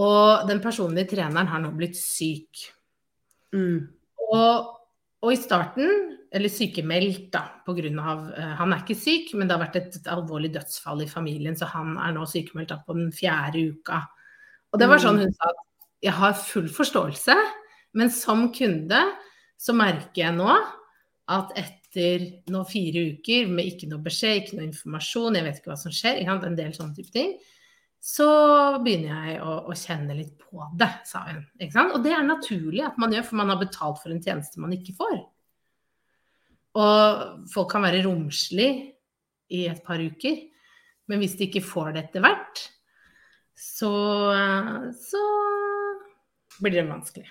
Og 0.00 0.48
den 0.48 0.62
personlige 0.64 1.12
treneren 1.14 1.50
har 1.50 1.60
nå 1.62 1.70
blitt 1.76 1.98
syk. 1.98 2.64
Mm. 3.54 3.90
Og, 4.32 4.70
og 5.22 5.34
i 5.34 5.38
starten 5.38 5.90
eller 6.32 6.48
sykemeldt, 6.48 7.26
da, 7.34 7.42
pga. 7.66 7.90
Uh, 7.92 8.30
eh, 8.38 8.54
han 8.60 8.72
er 8.72 8.84
ikke 8.84 8.96
syk, 8.96 9.34
men 9.36 9.48
det 9.48 9.56
har 9.56 9.64
vært 9.66 9.80
et 9.80 10.08
alvorlig 10.12 10.52
dødsfall 10.54 11.04
i 11.04 11.10
familien, 11.10 11.58
så 11.58 11.68
han 11.74 11.98
er 12.00 12.14
nå 12.16 12.24
sykemeldt 12.28 12.72
på 12.86 12.96
den 12.96 13.12
fjerde 13.14 13.66
uka. 13.74 14.00
Og 14.72 14.80
det 14.80 14.88
var 14.88 15.02
sånn 15.02 15.20
hun 15.20 15.36
sa 15.36 15.52
jeg 16.02 16.14
har 16.18 16.34
full 16.34 16.66
forståelse, 16.72 17.34
men 17.94 18.10
som 18.10 18.48
kunde 18.54 18.98
så 19.60 19.74
merker 19.76 20.24
jeg 20.24 20.34
nå 20.34 20.50
at 21.30 21.52
etter 21.60 22.24
nå 22.50 22.64
fire 22.66 23.04
uker 23.14 23.50
med 23.52 23.68
ikke 23.70 23.86
noe 23.90 24.02
beskjed, 24.02 24.40
ikke 24.40 24.58
noe 24.58 24.66
informasjon, 24.66 25.38
jeg 25.38 25.46
vet 25.46 25.60
ikke 25.60 25.70
hva 25.70 25.78
som 25.78 25.94
skjer, 25.94 26.22
en 26.26 26.58
del 26.58 26.72
sånne 26.74 26.96
type 26.96 27.14
ting, 27.14 27.36
så 28.02 28.26
begynner 28.82 29.28
jeg 29.28 29.42
å, 29.46 29.52
å, 29.70 29.76
kjenne 29.78 30.16
litt 30.18 30.34
på 30.42 30.64
det, 30.80 30.90
sa 31.06 31.22
hun. 31.28 31.44
Og 31.60 32.00
det 32.02 32.16
er 32.16 32.26
naturlig 32.26 32.82
at 32.88 32.98
man 32.98 33.14
gjør, 33.14 33.28
for 33.28 33.38
man 33.38 33.52
har 33.54 33.60
betalt 33.60 34.02
for 34.02 34.10
en 34.10 34.22
tjeneste 34.24 34.58
man 34.58 34.74
ikke 34.74 34.96
får. 34.98 35.20
Og 36.78 37.46
folk 37.52 37.70
kan 37.74 37.84
være 37.84 38.04
romslige 38.06 38.92
i 39.52 39.66
et 39.68 39.82
par 39.84 40.00
uker, 40.00 40.38
men 41.10 41.20
hvis 41.20 41.36
de 41.36 41.48
ikke 41.48 41.64
får 41.66 41.92
det 41.92 42.06
etter 42.06 42.24
hvert, 42.24 42.62
så, 43.58 43.92
så 44.96 45.22
blir 46.62 46.78
det 46.78 46.86
vanskelig. 46.88 47.28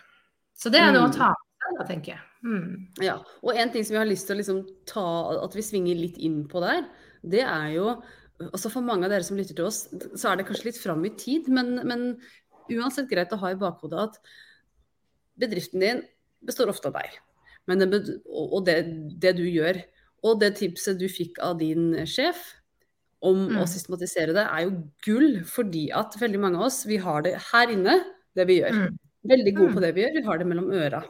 Så 0.53 0.69
det 0.69 0.81
er 0.83 0.91
noe 0.93 1.07
å 1.07 1.11
mm. 1.11 1.15
ta 1.17 1.31
med 1.33 1.79
seg, 1.79 1.87
tenker 1.89 2.13
jeg. 2.13 2.25
Mm. 2.45 2.73
Ja, 3.01 3.17
og 3.41 3.57
en 3.57 3.71
ting 3.73 3.85
som 3.85 3.95
vi 3.95 4.01
har 4.01 4.09
lyst 4.09 4.27
til 4.29 4.37
å 4.37 4.41
liksom 4.41 4.61
ta, 4.89 5.05
at 5.41 5.57
vi 5.57 5.65
svinger 5.65 5.97
litt 5.97 6.19
inn 6.21 6.43
på 6.49 6.61
der, 6.63 6.85
det 7.21 7.45
er 7.45 7.69
jo 7.77 7.93
altså 8.41 8.71
For 8.73 8.81
mange 8.81 9.05
av 9.05 9.11
dere 9.13 9.21
som 9.21 9.37
lytter 9.37 9.53
til 9.53 9.67
oss, 9.67 9.83
så 10.17 10.31
er 10.31 10.39
det 10.39 10.47
kanskje 10.47 10.71
litt 10.71 10.79
fram 10.81 11.03
i 11.05 11.11
tid, 11.13 11.45
men, 11.53 11.75
men 11.85 12.07
uansett 12.73 13.05
greit 13.11 13.29
å 13.35 13.37
ha 13.37 13.51
i 13.53 13.59
bakhodet 13.59 13.99
at 14.01 14.15
bedriften 15.37 15.83
din 15.83 16.01
består 16.41 16.71
ofte 16.73 16.89
av 16.89 16.95
deg. 16.97 17.19
Det, 17.79 18.01
og 18.27 18.65
det, 18.67 18.77
det, 19.21 19.35
du 19.37 19.45
gjør. 19.47 19.79
Og 20.27 20.41
det 20.41 20.55
tipset 20.59 20.99
du 20.99 21.07
fikk 21.09 21.39
av 21.43 21.59
din 21.61 21.93
sjef 22.09 22.41
om 23.25 23.47
mm. 23.51 23.59
å 23.61 23.67
systematisere 23.69 24.33
det, 24.35 24.43
er 24.49 24.65
jo 24.65 24.75
gull. 25.05 25.39
Fordi 25.47 25.87
at 25.95 26.17
veldig 26.19 26.41
mange 26.41 26.61
av 26.61 26.67
oss, 26.69 26.83
vi 26.89 26.99
har 27.01 27.25
det 27.25 27.37
her 27.51 27.73
inne, 27.73 27.99
det 28.37 28.47
vi 28.49 28.59
gjør. 28.61 28.77
Mm. 28.77 29.01
Veldig 29.31 29.55
gode 29.57 29.71
mm. 29.71 29.75
på 29.77 29.83
det 29.85 29.91
vi 29.95 30.05
gjør. 30.05 30.15
Vi 30.17 30.25
har 30.27 30.41
det 30.41 30.47
mellom 30.49 30.71
øra. 30.73 31.03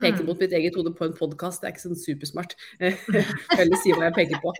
Peker 0.00 0.22
mm. 0.22 0.28
mot 0.28 0.42
mitt 0.42 0.54
eget 0.54 0.76
hode 0.78 0.94
på 0.94 1.06
en 1.08 1.16
podkast, 1.16 1.62
det 1.62 1.70
er 1.70 1.74
ikke 1.74 1.86
sånn 1.86 1.98
supersmart. 1.98 2.56
Eller 3.58 3.80
si 3.80 3.94
hva 3.94 4.08
jeg 4.08 4.16
peker 4.18 4.42
på. 4.42 4.54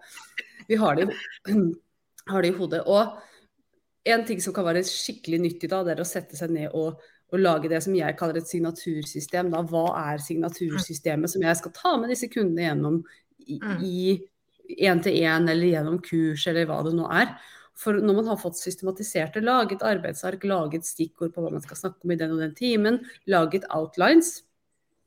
Vi 0.71 0.78
har 0.81 0.99
det, 0.99 1.09
har 2.31 2.45
det 2.45 2.52
i 2.52 2.59
hodet. 2.59 2.83
Og 2.87 4.14
en 4.14 4.25
ting 4.28 4.43
som 4.43 4.54
kan 4.57 4.66
være 4.66 4.85
skikkelig 4.87 5.40
nyttig 5.43 5.71
da, 5.73 5.83
det 5.85 5.95
er 5.95 6.04
å 6.04 6.09
sette 6.09 6.38
seg 6.38 6.52
ned 6.54 6.75
og 6.76 7.02
å 7.35 7.41
lage 7.41 7.71
det 7.71 7.81
som 7.85 7.97
jeg 7.97 8.17
kaller 8.19 8.41
et 8.41 8.50
signatursystem. 8.50 9.50
Da. 9.53 9.64
Hva 9.67 9.88
er 10.12 10.23
signatursystemet 10.23 11.33
som 11.33 11.45
jeg 11.45 11.61
skal 11.61 11.75
ta 11.76 11.97
med 12.00 12.12
disse 12.14 12.31
kundene 12.33 12.69
gjennom 12.69 13.03
i 13.45 14.21
én-til-én 14.64 15.49
eller 15.50 15.69
gjennom 15.69 16.00
kurs 16.05 16.47
eller 16.49 16.69
hva 16.69 16.81
det 16.87 16.95
nå 16.97 17.09
er. 17.12 17.35
For 17.79 17.99
når 17.99 18.21
man 18.21 18.29
har 18.31 18.38
fått 18.38 18.59
systematisert 18.61 19.35
det, 19.35 19.45
laget 19.45 19.83
arbeidsark, 19.85 20.45
laget 20.47 20.87
stikkord 20.87 21.35
på 21.35 21.43
hva 21.43 21.50
man 21.57 21.64
skal 21.64 21.81
snakke 21.81 22.07
om 22.07 22.12
i 22.14 22.19
den 22.19 22.37
og 22.37 22.43
den 22.45 22.55
timen, 22.57 23.00
laget 23.31 23.67
outlines, 23.75 24.38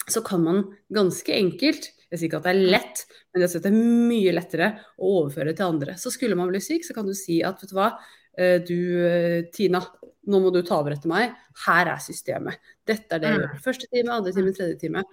så 0.07 0.21
kan 0.23 0.43
man 0.43 0.65
ganske 0.93 1.33
enkelt 1.35 1.91
Jeg 2.07 2.21
sier 2.21 2.29
ikke 2.29 2.37
at 2.39 2.45
det 2.45 2.51
er 2.53 2.69
lett, 2.71 2.99
men 3.35 3.43
jeg 3.43 3.51
synes 3.51 3.63
det 3.65 3.69
er 3.73 4.05
mye 4.07 4.31
lettere 4.31 4.67
å 4.95 5.09
overføre 5.17 5.51
til 5.51 5.65
andre. 5.73 5.95
Så 5.99 6.07
skulle 6.13 6.37
man 6.39 6.47
bli 6.47 6.61
syk, 6.63 6.85
så 6.87 6.93
kan 6.95 7.03
du 7.03 7.11
si 7.11 7.41
at 7.43 7.59
vet 7.59 7.73
du 7.73 7.75
hva, 7.75 7.89
du 8.37 8.77
eh, 9.07 9.47
Tina, 9.53 9.81
nå 10.27 10.41
må 10.43 10.51
du 10.53 10.61
ta 10.65 10.81
over 10.81 10.95
etter 10.95 11.09
meg. 11.11 11.33
Her 11.65 11.93
er 11.93 12.03
systemet. 12.03 12.61
Dette 12.87 13.15
er 13.15 13.23
det 13.23 13.31
jeg 13.31 13.39
gjør. 13.39 13.55
Mm. 13.55 13.63
Første 13.65 13.89
time, 13.89 14.13
andre 14.13 14.35
time, 14.35 14.53
tredje 14.57 14.79
time. 14.83 15.03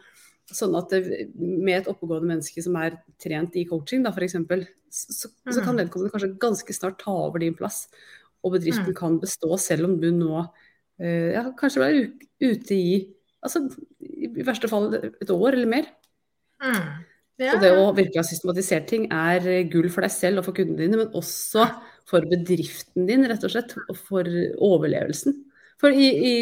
Sånn 0.52 0.74
at 0.76 0.92
det, 0.92 1.30
med 1.38 1.78
et 1.78 1.88
oppegående 1.88 2.28
menneske 2.34 2.64
som 2.64 2.76
er 2.76 2.98
trent 3.22 3.56
i 3.56 3.64
coaching, 3.68 4.04
da 4.04 4.12
f.eks., 4.12 4.36
så, 4.94 5.30
så 5.30 5.62
kan 5.64 5.74
mm. 5.74 5.80
vedkommende 5.80 6.12
kanskje 6.12 6.34
ganske 6.42 6.76
snart 6.76 7.00
ta 7.00 7.14
over 7.24 7.42
din 7.42 7.56
plass. 7.56 7.86
Og 8.44 8.58
bedriften 8.58 8.92
mm. 8.92 8.98
kan 8.98 9.16
bestå 9.22 9.56
selv 9.58 9.88
om 9.88 9.96
du 10.02 10.10
nå 10.14 10.44
eh, 11.00 11.32
ja, 11.34 11.48
kanskje 11.58 11.88
er 11.88 12.00
ute 12.44 12.76
i 12.76 12.94
altså, 13.44 13.64
i 14.04 14.44
verste 14.44 14.70
fall 14.70 14.92
et 14.98 15.32
år 15.32 15.56
eller 15.56 15.70
mer. 15.70 15.88
Mm. 16.62 17.04
Så 17.34 17.58
det 17.58 17.72
å 17.74 17.88
virkelig 17.96 18.20
ha 18.20 18.26
systematisert 18.26 18.86
ting 18.86 19.08
er 19.10 19.64
gull 19.72 19.88
for 19.90 20.06
deg 20.06 20.12
selv 20.14 20.40
og 20.40 20.48
for 20.48 20.56
kundene 20.56 20.84
dine, 20.84 21.00
men 21.00 21.16
også 21.18 21.66
for 22.06 22.26
bedriften 22.30 23.08
din, 23.08 23.26
rett 23.26 23.42
og 23.46 23.50
slett. 23.50 23.74
Og 23.88 23.98
for 23.98 24.28
overlevelsen. 24.62 25.40
For 25.82 25.94
i, 25.94 26.10
i, 26.14 26.34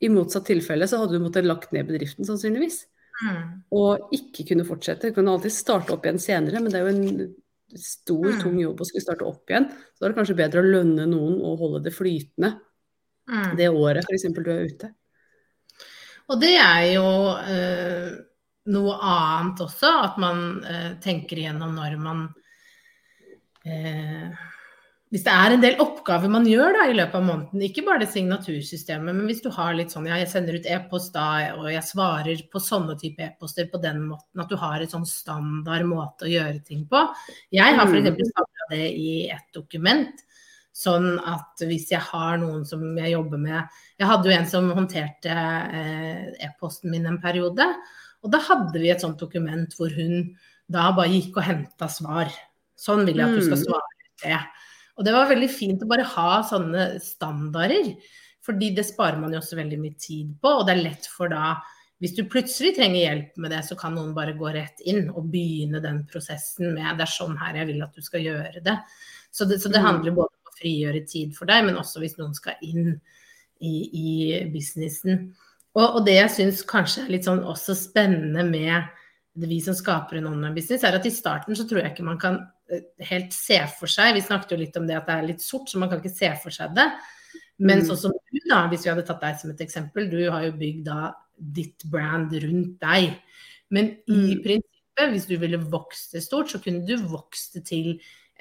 i 0.00 0.12
motsatt 0.12 0.48
tilfelle 0.48 0.88
så 0.88 1.02
hadde 1.02 1.18
du 1.18 1.24
måttet 1.24 1.48
lagt 1.48 1.74
ned 1.76 1.88
bedriften, 1.90 2.24
sannsynligvis. 2.28 2.84
Mm. 3.24 3.42
Og 3.76 4.14
ikke 4.16 4.46
kunne 4.52 4.66
fortsette. 4.68 5.10
Du 5.10 5.18
kan 5.18 5.28
alltid 5.32 5.54
starte 5.54 5.94
opp 5.94 6.06
igjen 6.06 6.22
senere, 6.22 6.62
men 6.62 6.72
det 6.72 6.80
er 6.80 6.86
jo 6.86 6.94
en 6.94 7.26
stor, 7.76 8.30
mm. 8.30 8.40
tung 8.42 8.60
jobb 8.60 8.80
å 8.80 8.86
skulle 8.88 9.04
starte 9.04 9.26
opp 9.26 9.52
igjen. 9.52 9.68
Så 9.92 10.00
da 10.00 10.08
er 10.08 10.14
det 10.14 10.20
kanskje 10.20 10.38
bedre 10.38 10.62
å 10.62 10.70
lønne 10.70 11.08
noen 11.10 11.40
og 11.40 11.60
holde 11.64 11.82
det 11.86 11.94
flytende 11.96 12.54
mm. 13.30 13.50
det 13.58 13.68
året 13.72 14.06
f.eks. 14.06 14.28
du 14.36 14.52
er 14.52 14.70
ute. 14.70 14.92
Og 16.26 16.40
det 16.42 16.54
er 16.58 16.84
jo 16.96 17.06
øh, 17.36 18.14
noe 18.72 18.98
annet 18.98 19.62
også. 19.66 19.92
At 20.08 20.20
man 20.22 20.44
eh, 20.66 20.92
tenker 21.02 21.40
igjennom 21.40 21.74
når 21.76 21.96
man 22.02 22.26
eh, 23.66 24.30
hvis 25.14 25.22
det 25.22 25.32
er 25.32 25.54
en 25.54 25.62
del 25.62 25.78
oppgaver 25.80 26.30
man 26.30 26.46
gjør 26.50 26.74
da, 26.74 26.86
i 26.90 26.94
løpet 26.96 27.14
av 27.14 27.22
måneden, 27.24 27.62
ikke 27.62 27.84
bare 27.86 28.02
det 28.02 28.08
signatursystemet, 28.10 29.14
men 29.14 29.28
hvis 29.30 29.42
du 29.44 29.52
har 29.54 29.76
litt 29.78 29.94
sånn 29.94 30.08
ja, 30.10 30.18
jeg 30.18 30.32
sender 30.32 30.58
ut 30.58 30.66
e-post 30.66 31.14
da, 31.14 31.26
og 31.54 31.68
jeg 31.70 31.86
svarer 31.86 32.42
på 32.50 32.62
sånne 32.62 32.96
type 32.98 33.22
e-poster 33.22 33.68
på 33.70 33.78
den 33.84 34.02
måten, 34.08 34.42
at 34.42 34.50
du 34.50 34.58
har 34.58 34.82
et 34.82 34.90
sånn 34.90 35.06
standard 35.06 35.86
måte 35.86 36.26
å 36.26 36.32
gjøre 36.32 36.58
ting 36.66 36.82
på. 36.90 37.04
Jeg 37.54 37.78
har 37.78 37.86
f.eks. 37.86 38.10
Mm. 38.10 38.32
samla 38.32 38.68
det 38.72 38.88
i 38.98 39.12
et 39.30 39.46
dokument. 39.54 40.24
Sånn 40.76 41.14
at 41.24 41.62
hvis 41.64 41.86
jeg 41.94 42.02
har 42.10 42.36
noen 42.42 42.66
som 42.68 42.82
jeg 42.98 43.14
jobber 43.14 43.40
med 43.40 43.62
Jeg 43.96 44.08
hadde 44.10 44.28
jo 44.28 44.34
en 44.36 44.48
som 44.50 44.66
håndterte 44.76 45.32
eh, 45.32 46.26
e-posten 46.50 46.92
min 46.92 47.06
en 47.08 47.16
periode. 47.22 47.64
Og 48.26 48.32
da 48.34 48.42
hadde 48.42 48.82
vi 48.82 48.90
et 48.90 49.02
sånt 49.02 49.20
dokument 49.22 49.78
hvor 49.78 49.92
hun 49.94 50.32
da 50.72 50.90
bare 50.96 51.14
gikk 51.14 51.38
og 51.38 51.46
henta 51.46 51.88
svar. 51.90 52.32
Sånn 52.76 53.06
vil 53.06 53.22
jeg 53.22 53.30
at 53.30 53.38
du 53.38 53.44
skal 53.46 53.60
mm. 53.60 53.64
svare 53.64 54.00
det. 54.24 54.40
Og 54.96 55.06
det 55.06 55.12
var 55.14 55.30
veldig 55.30 55.48
fint 55.52 55.84
å 55.84 55.88
bare 55.88 56.06
ha 56.16 56.40
sånne 56.48 56.86
standarder. 57.04 57.92
Fordi 58.46 58.72
det 58.74 58.86
sparer 58.88 59.20
man 59.20 59.34
jo 59.34 59.40
også 59.40 59.58
veldig 59.58 59.78
mye 59.80 59.96
tid 60.00 60.34
på, 60.42 60.50
og 60.50 60.66
det 60.66 60.76
er 60.76 60.84
lett 60.84 61.08
for 61.10 61.30
da 61.32 61.56
hvis 62.02 62.12
du 62.12 62.26
plutselig 62.28 62.74
trenger 62.76 63.00
hjelp 63.00 63.38
med 63.40 63.54
det, 63.54 63.62
så 63.64 63.76
kan 63.78 63.94
noen 63.96 64.12
bare 64.16 64.34
gå 64.36 64.50
rett 64.52 64.82
inn 64.84 65.06
og 65.08 65.30
begynne 65.32 65.80
den 65.80 66.02
prosessen 66.10 66.74
med 66.76 66.98
det 66.98 67.06
er 67.06 67.12
sånn 67.14 67.38
her 67.40 67.56
jeg 67.62 67.70
vil 67.70 67.84
at 67.86 67.96
du 67.96 68.04
skal 68.04 68.24
gjøre 68.26 68.60
det. 68.64 68.74
Så 69.32 69.46
det, 69.48 69.62
så 69.62 69.72
det 69.72 69.80
mm. 69.80 69.86
handler 69.86 70.16
både 70.18 70.28
om 70.28 70.50
å 70.50 70.56
frigjøre 70.58 71.06
tid 71.08 71.32
for 71.36 71.48
deg, 71.48 71.64
men 71.64 71.80
også 71.80 72.02
hvis 72.02 72.18
noen 72.20 72.36
skal 72.36 72.60
inn 72.66 72.98
i, 73.64 73.72
i 73.72 74.10
businessen. 74.52 75.30
Og, 75.76 75.84
og, 75.84 76.02
det 76.06 76.16
jeg 76.16 76.32
syns 76.32 76.62
kanskje 76.66 77.04
er 77.04 77.12
litt 77.12 77.26
sånn 77.28 77.44
også 77.44 77.76
spennende 77.76 78.44
med 78.48 78.92
det 79.36 79.48
vi 79.50 79.58
som 79.60 79.76
skaper 79.76 80.16
en 80.16 80.30
online 80.30 80.56
business, 80.56 80.84
er 80.88 80.96
at 80.96 81.04
i 81.04 81.12
starten 81.12 81.56
så 81.56 81.66
tror 81.68 81.82
jeg 81.82 81.92
ikke 81.92 82.06
man 82.06 82.20
kan 82.20 82.38
Eh, 82.66 82.82
helt 83.06 83.34
se 83.34 83.58
for 83.78 83.90
seg. 83.90 84.16
Vi 84.16 84.24
snakket 84.26 84.56
jo 84.56 84.58
litt 84.58 84.76
om 84.78 84.86
det 84.88 84.96
at 84.98 85.06
det 85.06 85.16
er 85.16 85.28
litt 85.28 85.44
sort, 85.44 85.68
så 85.70 85.78
man 85.78 85.90
kan 85.90 86.00
ikke 86.02 86.14
se 86.14 86.32
for 86.42 86.54
seg 86.54 86.74
det. 86.74 86.86
Men 87.62 87.80
mm. 87.80 87.86
sånn 87.88 88.00
som 88.00 88.14
du, 88.16 88.40
da, 88.50 88.64
hvis 88.72 88.84
vi 88.84 88.90
hadde 88.90 89.04
tatt 89.06 89.22
deg 89.22 89.38
som 89.40 89.52
et 89.52 89.62
eksempel, 89.62 90.08
du 90.10 90.18
har 90.24 90.48
jo 90.48 90.56
bygd 90.58 90.88
da 90.88 91.12
ditt 91.36 91.86
brand 91.92 92.34
rundt 92.42 92.80
deg. 92.82 93.12
Men 93.70 93.92
i 94.10 94.18
mm. 94.18 94.42
prinsippet, 94.42 95.12
hvis 95.12 95.28
du 95.30 95.36
ville 95.38 95.62
vokst 95.62 96.16
det 96.16 96.24
stort, 96.26 96.50
så 96.50 96.60
kunne 96.62 96.82
du 96.88 96.96
vokst 97.06 97.54
det 97.54 97.66
til 97.70 97.92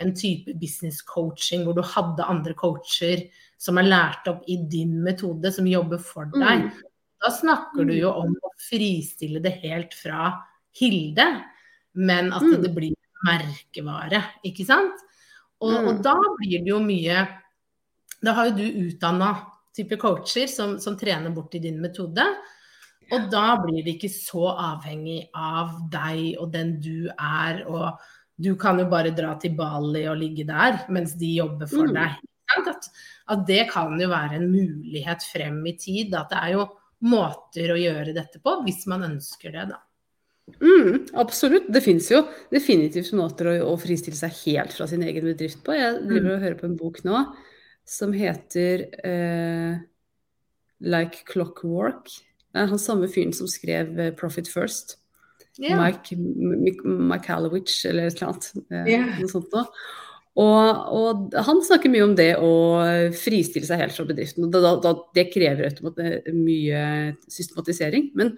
en 0.01 0.11
type 0.17 0.51
business 0.59 0.99
coaching 1.07 1.63
hvor 1.63 1.77
du 1.77 1.83
hadde 1.85 2.25
andre 2.27 2.51
coacher 2.57 3.21
som 3.61 3.77
er 3.79 3.87
lært 3.87 4.25
opp 4.27 4.41
i 4.51 4.57
din 4.67 4.97
metode, 5.05 5.53
som 5.53 5.69
jobber 5.69 6.01
for 6.01 6.27
deg. 6.33 6.65
Mm. 6.65 6.81
Da 7.25 7.31
snakker 7.33 7.87
du 7.89 7.95
jo 7.97 8.11
om 8.13 8.35
å 8.37 8.51
fristille 8.61 9.41
det 9.41 9.55
helt 9.63 9.95
fra 9.97 10.29
Hilde, 10.77 11.25
men 11.97 12.29
at 12.35 12.43
mm. 12.43 12.59
det 12.61 12.71
blir 12.75 12.93
merkevare, 13.25 14.21
ikke 14.45 14.65
sant? 14.67 14.99
Og, 15.63 15.71
mm. 15.71 15.87
og, 15.89 16.01
da 16.05 16.15
blir 16.37 16.59
det 16.65 16.69
jo 16.69 16.81
mye 16.83 17.21
Da 18.19 18.33
har 18.35 18.49
jo 18.49 18.57
du 18.59 18.65
utdanna 18.89 19.29
type 19.75 19.97
coacher 20.01 20.51
som, 20.51 20.75
som, 20.83 20.97
trener 20.99 21.33
bort 21.33 21.55
i 21.55 21.63
din 21.63 21.79
metode. 21.81 22.25
Og 23.13 23.25
da 23.31 23.55
blir 23.61 23.81
det 23.85 23.97
ikke 23.97 24.11
så 24.11 24.49
avhengig 24.51 25.25
av 25.33 25.75
deg 25.93 26.37
og 26.41 26.53
den 26.53 26.77
du 26.81 27.09
er, 27.11 27.63
og 27.67 27.99
du 28.35 28.53
kan 28.59 28.79
jo 28.81 28.87
bare 28.91 29.13
dra 29.15 29.35
til 29.39 29.53
Bali 29.57 30.05
og 30.11 30.17
ligge 30.19 30.45
der 30.47 30.81
mens 30.91 31.13
de 31.19 31.35
jobber 31.37 31.69
for 31.71 31.89
mm. 31.89 31.97
deg. 31.97 32.23
At, 32.55 32.89
at, 33.33 33.45
det 33.47 33.65
kan 33.71 33.97
jo 33.99 34.09
være 34.11 34.39
en 34.39 34.49
mulighet 34.51 35.25
frem 35.27 35.59
i 35.67 35.75
tid. 35.79 36.15
At 36.17 36.31
det 36.33 36.41
er 36.41 36.55
jo 36.55 36.65
måter 37.03 37.73
å 37.73 37.79
gjøre 37.79 38.15
dette 38.15 38.39
på, 38.43 38.59
hvis 38.65 38.85
man 38.91 39.05
ønsker 39.09 39.53
det, 39.55 39.67
da. 39.73 39.81
Mm, 40.61 41.07
absolutt. 41.17 41.71
Det 41.73 41.81
fins 41.81 42.11
jo 42.11 42.21
definitivt 42.53 43.09
måter 43.17 43.49
å, 43.49 43.55
å, 43.71 43.73
fristille 43.81 44.17
seg 44.17 44.35
helt 44.43 44.75
fra 44.77 44.85
sin 44.89 45.03
egen 45.05 45.25
bedrift 45.25 45.63
på. 45.65 45.73
Jeg 45.73 46.03
driver 46.03 46.27
mm. 46.27 46.35
og 46.35 46.43
hører 46.43 46.59
på 46.59 46.67
en 46.69 46.77
bok 46.79 47.01
nå 47.07 47.23
som 47.85 48.13
heter 48.13 48.85
uh, 49.05 49.77
Like 50.85 51.25
Clockwork. 51.29 52.13
Det 52.53 52.61
er 52.61 52.69
han 52.71 52.81
samme 52.81 53.09
fyren 53.11 53.33
som 53.35 53.49
skrev 53.49 53.93
uh, 53.97 54.11
Profit 54.17 54.49
First. 54.51 54.99
Yeah. 55.57 55.79
Mike 55.79 56.17
Michalowicz 56.83 57.85
eller 57.87 58.09
et 58.09 58.17
eller 58.17 58.33
annet. 58.33 58.49
Uh, 58.69 58.81
yeah. 58.85 59.13
Noe 59.21 59.31
sånt 59.31 59.53
noe. 59.55 59.65
Og, 60.35 60.79
og, 60.91 61.35
han 61.47 61.61
snakker 61.63 61.91
mye 61.91 62.03
om 62.03 62.15
det 62.17 62.33
å 62.43 62.51
fristille 63.15 63.67
seg 63.67 63.79
helt 63.79 63.95
fra 63.95 64.07
bedriften. 64.09 64.49
Da, 64.51 64.75
da, 64.83 64.91
det 65.15 65.29
krever 65.31 65.79
mye 66.35 66.81
systematisering. 67.31 68.09
Men 68.19 68.33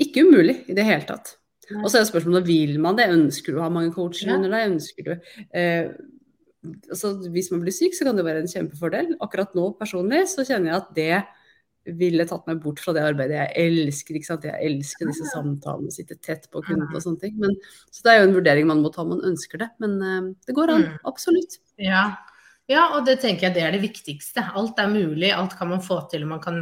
ikke 0.00 0.24
umulig 0.24 0.62
i 0.72 0.76
det 0.76 0.86
hele 0.88 1.04
tatt. 1.08 1.36
Og 1.80 1.88
så 1.90 2.00
er 2.00 2.08
spørsmålet 2.08 2.48
vil 2.48 2.78
man 2.82 2.96
det, 2.98 3.10
ønsker 3.12 3.54
du 3.54 3.60
å 3.60 3.66
ha 3.66 3.70
mange 3.72 3.92
coacher 3.94 4.32
under 4.34 4.50
deg, 4.52 4.72
ønsker 4.74 5.06
du 5.06 5.12
eh, 5.56 5.92
altså 6.90 7.14
Hvis 7.32 7.50
man 7.52 7.62
blir 7.62 7.74
syk, 7.74 7.94
så 7.96 8.06
kan 8.06 8.18
det 8.18 8.26
være 8.26 8.42
en 8.42 8.50
kjempefordel. 8.50 9.14
Akkurat 9.24 9.54
nå 9.58 9.70
personlig 9.78 10.24
så 10.30 10.44
kjenner 10.46 10.72
jeg 10.72 10.80
at 10.80 10.90
det 10.98 11.14
ville 11.98 12.26
tatt 12.28 12.46
meg 12.46 12.60
bort 12.62 12.80
fra 12.82 12.94
det 12.96 13.04
arbeidet 13.04 13.38
jeg 13.38 13.66
elsker. 13.66 14.18
ikke 14.18 14.28
sant? 14.28 14.44
Jeg 14.46 14.68
elsker 14.68 15.08
disse 15.10 15.30
samtalene, 15.32 15.94
sitte 15.94 16.18
tett 16.22 16.48
på 16.52 16.62
kundene 16.66 16.94
og 16.94 17.04
sånne 17.04 17.24
ting. 17.24 17.38
Men, 17.42 17.56
så 17.90 18.06
det 18.06 18.12
er 18.12 18.20
jo 18.20 18.28
en 18.28 18.36
vurdering 18.36 18.68
man 18.70 18.82
må 18.84 18.92
ta 18.94 19.02
om 19.04 19.14
man 19.16 19.24
ønsker 19.32 19.64
det. 19.64 19.72
Men 19.82 19.96
eh, 20.02 20.20
det 20.46 20.56
går 20.58 20.74
an, 20.76 20.86
mm. 20.86 21.00
absolutt. 21.10 21.58
Ja, 21.82 22.04
ja, 22.70 22.84
og 22.94 23.06
det 23.08 23.18
tenker 23.22 23.48
jeg 23.48 23.56
det 23.56 23.64
er 23.66 23.74
det 23.74 23.82
viktigste. 23.82 24.44
Alt 24.58 24.78
er 24.80 24.90
mulig, 24.90 25.32
alt 25.34 25.56
kan 25.58 25.72
man 25.72 25.82
få 25.82 25.98
til. 26.10 26.24
og 26.24 26.32
Man 26.36 26.42
kan 26.44 26.60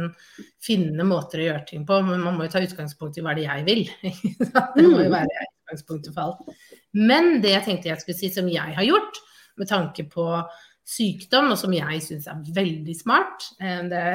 finne 0.63 1.05
måter 1.07 1.41
å 1.41 1.47
gjøre 1.51 1.65
ting 1.69 1.85
på, 1.87 1.99
men 2.07 2.23
man 2.25 2.37
må 2.37 2.47
jo 2.47 2.53
ta 2.55 2.63
utgangspunkt 2.65 3.19
i 3.19 3.25
hva 3.25 3.35
det 3.37 3.45
jeg 3.45 3.67
vil. 3.67 3.83
det 4.01 4.87
må 4.87 5.03
jo 5.03 5.11
mm. 5.11 5.13
være 5.13 5.45
utgangspunktet 5.45 6.15
for 6.15 6.23
alt. 6.25 6.65
Men 6.97 7.37
det 7.43 7.53
jeg 7.53 7.67
tenkte 7.67 7.93
jeg 7.93 8.03
skulle 8.03 8.19
si 8.19 8.31
som 8.33 8.49
jeg 8.51 8.75
har 8.77 8.87
gjort, 8.87 9.21
med 9.59 9.69
tanke 9.69 10.07
på 10.09 10.25
sykdom, 10.87 11.51
og 11.53 11.59
som 11.59 11.73
jeg 11.75 12.01
syns 12.05 12.27
er 12.29 12.53
veldig 12.55 12.95
smart, 12.97 13.47
eh, 13.61 13.81
det, 13.91 14.05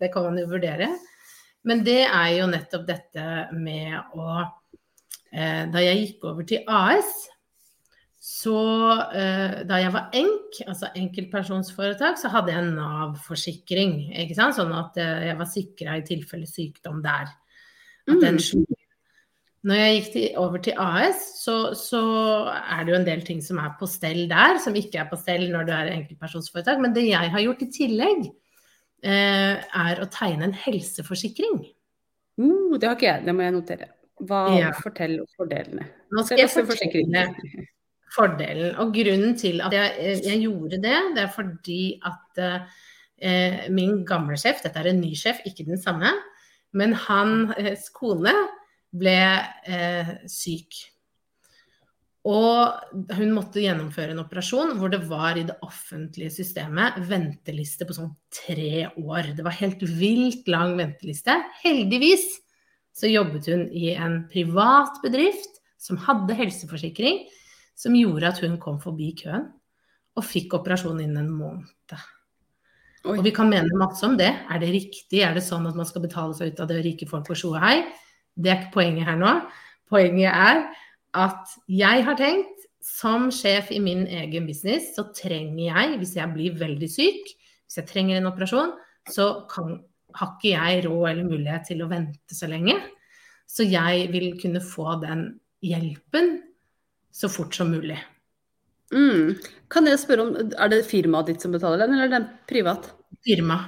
det 0.00 0.10
kan 0.14 0.28
man 0.28 0.40
jo 0.40 0.48
vurdere, 0.50 0.90
men 1.66 1.82
det 1.86 2.04
er 2.06 2.34
jo 2.38 2.50
nettopp 2.50 2.84
dette 2.86 3.24
med 3.56 3.96
å 4.14 4.28
eh, 5.32 5.64
Da 5.72 5.82
jeg 5.82 6.02
gikk 6.02 6.28
over 6.30 6.46
til 6.46 6.62
AS, 6.70 7.10
så 8.22 8.60
eh, 9.14 9.62
da 9.66 9.80
jeg 9.82 9.92
var 9.94 10.14
enk, 10.18 10.60
altså 10.66 10.90
enkeltpersonsforetak, 10.98 12.18
så 12.18 12.30
hadde 12.32 12.54
jeg 12.54 12.62
en 12.62 12.72
Nav-forsikring. 12.78 13.98
Sånn 14.34 14.72
at 14.74 14.98
jeg 14.98 15.36
var 15.38 15.50
sikra 15.50 15.98
i 15.98 16.06
tilfelle 16.06 16.48
sykdom 16.50 17.02
der. 17.04 17.30
At 18.06 18.22
den 18.22 18.38
mm. 18.38 18.78
Når 19.66 19.80
jeg 19.80 19.94
gikk 19.96 20.10
til, 20.14 20.26
over 20.38 20.62
til 20.62 20.76
AS, 20.78 21.22
så, 21.40 21.56
så, 21.74 22.00
er 22.54 22.84
det 22.86 22.92
jo 22.92 22.98
en 23.00 23.06
del 23.08 23.22
ting 23.26 23.40
som 23.42 23.58
er 23.58 23.72
på 23.80 23.88
stell 23.90 24.28
der, 24.30 24.60
som 24.62 24.76
ikke 24.78 25.00
er 25.02 25.08
på 25.10 25.18
stell 25.18 25.48
når 25.50 25.66
du 25.66 25.72
er 25.74 25.90
enkeltpersonsforetak. 25.96 26.78
Men 26.82 26.94
det 26.94 27.08
jeg 27.08 27.32
har 27.32 27.42
gjort 27.42 27.64
i 27.66 27.70
tillegg, 27.74 28.28
eh, 29.02 29.64
er 29.82 30.02
å 30.02 30.08
tegne 30.12 30.46
en 30.46 30.54
helseforsikring. 30.66 31.64
Uh, 32.38 32.76
det 32.76 32.86
har 32.86 32.98
ikke 32.98 33.08
jeg, 33.08 33.24
det 33.26 33.34
må 33.34 33.46
jeg 33.46 33.56
notere. 33.56 33.88
Hva 34.26 34.42
ja. 34.54 34.70
Fortell 34.78 35.18
fordelene. 35.36 35.88
Nå 36.14 36.24
skal 36.24 36.44
jeg 36.44 36.52
fortelle 36.54 37.24
fordelen. 38.14 38.76
Og 38.82 38.94
grunnen 38.94 39.34
til 39.40 39.60
at 39.64 39.74
jeg, 39.74 40.20
jeg 40.24 40.44
gjorde 40.46 40.78
det, 40.80 40.98
det 41.16 41.24
er 41.24 41.32
fordi 41.34 41.80
at 42.06 42.42
eh, 42.46 43.66
min 43.74 43.98
gamle 44.08 44.38
sjef, 44.40 44.62
dette 44.64 44.80
er 44.80 44.92
en 44.92 45.02
ny 45.02 45.12
sjef, 45.18 45.42
ikke 45.48 45.66
den 45.68 45.80
samme, 45.80 46.14
men 46.76 46.94
hans 47.06 47.90
kone 47.96 48.32
ble 48.94 49.16
eh, 49.66 50.12
syk. 50.30 50.78
Og 52.26 53.12
hun 53.14 53.34
måtte 53.36 53.62
gjennomføre 53.62 54.10
en 54.10 54.24
operasjon 54.24 54.72
hvor 54.80 54.90
det 54.90 55.04
var 55.06 55.38
i 55.38 55.44
det 55.46 55.54
offentlige 55.62 56.32
systemet 56.40 56.98
venteliste 57.06 57.86
på 57.86 57.94
sånn 57.94 58.10
tre 58.34 58.88
år. 58.98 59.30
Det 59.36 59.44
var 59.46 59.54
helt 59.60 59.84
vilt 59.86 60.48
lang 60.50 60.74
venteliste. 60.80 61.36
Heldigvis 61.62 62.26
så 62.96 63.10
jobbet 63.12 63.46
hun 63.52 63.66
i 63.70 63.92
en 63.94 64.24
privat 64.32 64.98
bedrift 65.04 65.60
som 65.78 66.00
hadde 66.02 66.34
helseforsikring, 66.34 67.26
som 67.78 67.94
gjorde 67.94 68.32
at 68.32 68.42
hun 68.42 68.56
kom 68.58 68.80
forbi 68.82 69.12
køen 69.20 69.46
og 70.16 70.24
fikk 70.24 70.56
operasjon 70.58 71.02
innen 71.04 71.26
en 71.26 71.30
måned. 71.30 71.94
Oi. 73.06 73.20
Og 73.20 73.22
vi 73.22 73.30
kan 73.36 73.46
mene 73.46 73.78
masse 73.78 74.02
om 74.02 74.16
det. 74.18 74.32
Er 74.50 74.58
det 74.58 74.72
riktig? 74.74 75.20
Er 75.22 75.36
det 75.36 75.44
sånn 75.46 75.68
at 75.68 75.76
man 75.78 75.86
skal 75.86 76.02
betale 76.02 76.34
seg 76.34 76.50
ut 76.50 76.62
av 76.64 76.72
det 76.72 76.80
rike 76.82 77.06
folk 77.06 77.28
på 77.28 77.36
Sjohei? 77.38 77.84
Det 78.36 78.52
er 78.52 78.60
ikke 78.60 78.76
poenget 78.78 79.08
her 79.08 79.18
nå. 79.20 79.32
Poenget 79.90 80.30
er 80.30 80.62
at 81.16 81.56
jeg 81.72 82.04
har 82.06 82.18
tenkt, 82.20 82.52
som 82.86 83.30
sjef 83.34 83.72
i 83.74 83.80
min 83.82 84.04
egen 84.06 84.46
business, 84.46 84.92
så 84.94 85.08
trenger 85.16 85.64
jeg, 85.64 85.96
hvis 85.98 86.14
jeg 86.14 86.32
blir 86.34 86.58
veldig 86.60 86.88
syk, 86.90 87.32
hvis 87.66 87.80
jeg 87.80 87.88
trenger 87.88 88.20
en 88.20 88.28
operasjon, 88.30 88.76
så 89.10 89.26
kan, 89.50 89.80
har 90.14 90.36
ikke 90.36 90.52
jeg 90.52 90.84
råd 90.86 91.08
eller 91.10 91.26
mulighet 91.26 91.66
til 91.72 91.82
å 91.82 91.88
vente 91.90 92.36
så 92.36 92.48
lenge. 92.50 92.76
Så 93.46 93.66
jeg 93.66 94.06
vil 94.12 94.36
kunne 94.38 94.62
få 94.62 94.98
den 95.02 95.28
hjelpen 95.66 96.36
så 97.14 97.30
fort 97.32 97.56
som 97.58 97.72
mulig. 97.74 97.98
Mm. 98.94 99.34
Kan 99.72 99.88
jeg 99.90 99.98
spørre 99.98 100.22
om, 100.22 100.36
Er 100.54 100.68
det 100.70 100.86
firmaet 100.86 101.32
ditt 101.32 101.42
som 101.42 101.54
betaler 101.54 101.82
den, 101.82 101.94
eller 101.94 102.06
er 102.06 102.14
den 102.20 102.28
privat? 102.46 102.92
Firma. 103.26 103.58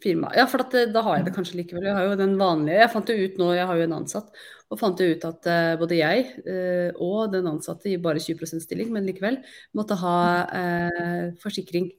Firma. 0.00 0.30
Ja, 0.36 0.46
for 0.48 0.64
det, 0.72 0.86
da 0.94 1.02
har 1.04 1.18
jeg 1.18 1.26
det 1.28 1.34
kanskje 1.36 1.58
likevel. 1.58 1.84
Jeg 1.90 1.96
har 1.96 2.08
jo 2.08 2.16
den 2.18 2.38
vanlige. 2.40 2.78
Jeg 2.80 2.92
fant 2.92 3.10
det 3.10 3.18
ut 3.20 3.38
nå, 3.40 3.50
jeg 3.58 3.68
har 3.68 3.78
jo 3.78 3.86
en 3.86 3.96
ansatt. 3.98 4.30
Og 4.70 4.78
fant 4.80 5.00
jo 5.02 5.08
ut 5.10 5.26
at 5.26 5.48
uh, 5.50 5.72
både 5.80 5.98
jeg 5.98 6.26
uh, 6.46 7.00
og 7.02 7.32
den 7.34 7.48
ansatte 7.50 7.90
i 7.90 7.98
bare 8.00 8.22
20% 8.22 8.64
stilling, 8.64 8.92
men 8.94 9.08
likevel, 9.08 9.40
måtte 9.76 9.98
ha 10.00 10.18
uh, 10.48 11.26
forsikring. 11.42 11.90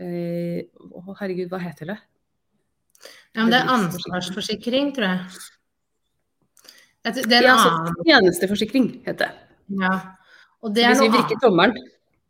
Å 0.00 1.12
herregud, 1.18 1.50
hva 1.52 1.58
heter 1.60 1.90
det? 1.90 1.96
Ja, 3.34 3.42
men 3.42 3.50
det 3.52 3.58
er 3.58 3.72
ansvarsforsikring, 3.74 4.94
tror 4.96 5.10
jeg. 5.10 5.42
Det 7.04 7.36
er 7.36 7.36
en 7.42 7.46
ja, 7.46 7.56
annen 7.56 7.98
Tjenesteforsikring 8.06 8.88
heter 9.04 9.28
det. 9.28 9.50
Ja. 9.80 9.92
Og 10.64 10.72
det 10.76 10.84
er 10.84 10.94
Hvis 10.94 11.04
vi 11.04 11.12
virker 11.14 11.40
tommelen. 11.40 11.76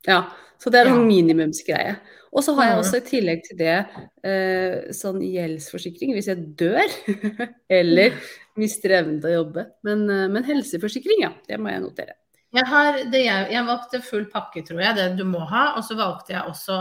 Ja. 0.06 0.24
Så 0.60 0.72
det 0.72 0.82
er 0.82 0.90
en 0.90 1.00
ja. 1.00 1.08
minimumsgreie. 1.08 1.94
Og 2.30 2.44
så 2.46 2.54
har 2.58 2.68
jeg 2.68 2.80
også 2.82 2.98
i 3.00 3.06
tillegg 3.08 3.40
til 3.46 3.58
det 3.58 3.76
eh, 4.22 4.90
sånn 4.94 5.18
gjeldsforsikring 5.24 6.12
hvis 6.14 6.28
jeg 6.30 6.44
dør 6.60 6.92
eller 7.80 8.14
mister 8.60 8.94
evnen 9.00 9.18
til 9.22 9.32
å 9.32 9.38
jobbe. 9.40 9.64
Men, 9.86 10.04
eh, 10.06 10.26
men, 10.30 10.46
helseforsikring, 10.46 11.24
ja. 11.24 11.32
Det 11.48 11.58
må 11.58 11.72
jeg 11.72 11.82
notere. 11.82 12.18
Jeg, 12.54 12.66
har, 12.66 12.98
jeg, 13.02 13.46
jeg, 13.54 13.64
valgte 13.66 14.02
full 14.02 14.28
pakke, 14.30 14.62
tror 14.66 14.82
jeg, 14.84 14.98
det 14.98 15.08
du 15.18 15.24
må 15.26 15.42
ha. 15.50 15.72
Og 15.78 15.86
så 15.86 15.96
valgte 15.98 16.36
jeg 16.36 16.44
også 16.46 16.78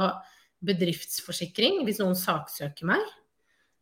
bedriftsforsikring 0.69 1.83
hvis 1.87 2.01
noen 2.03 2.17
saksøker 2.19 2.89
meg. 2.89 3.01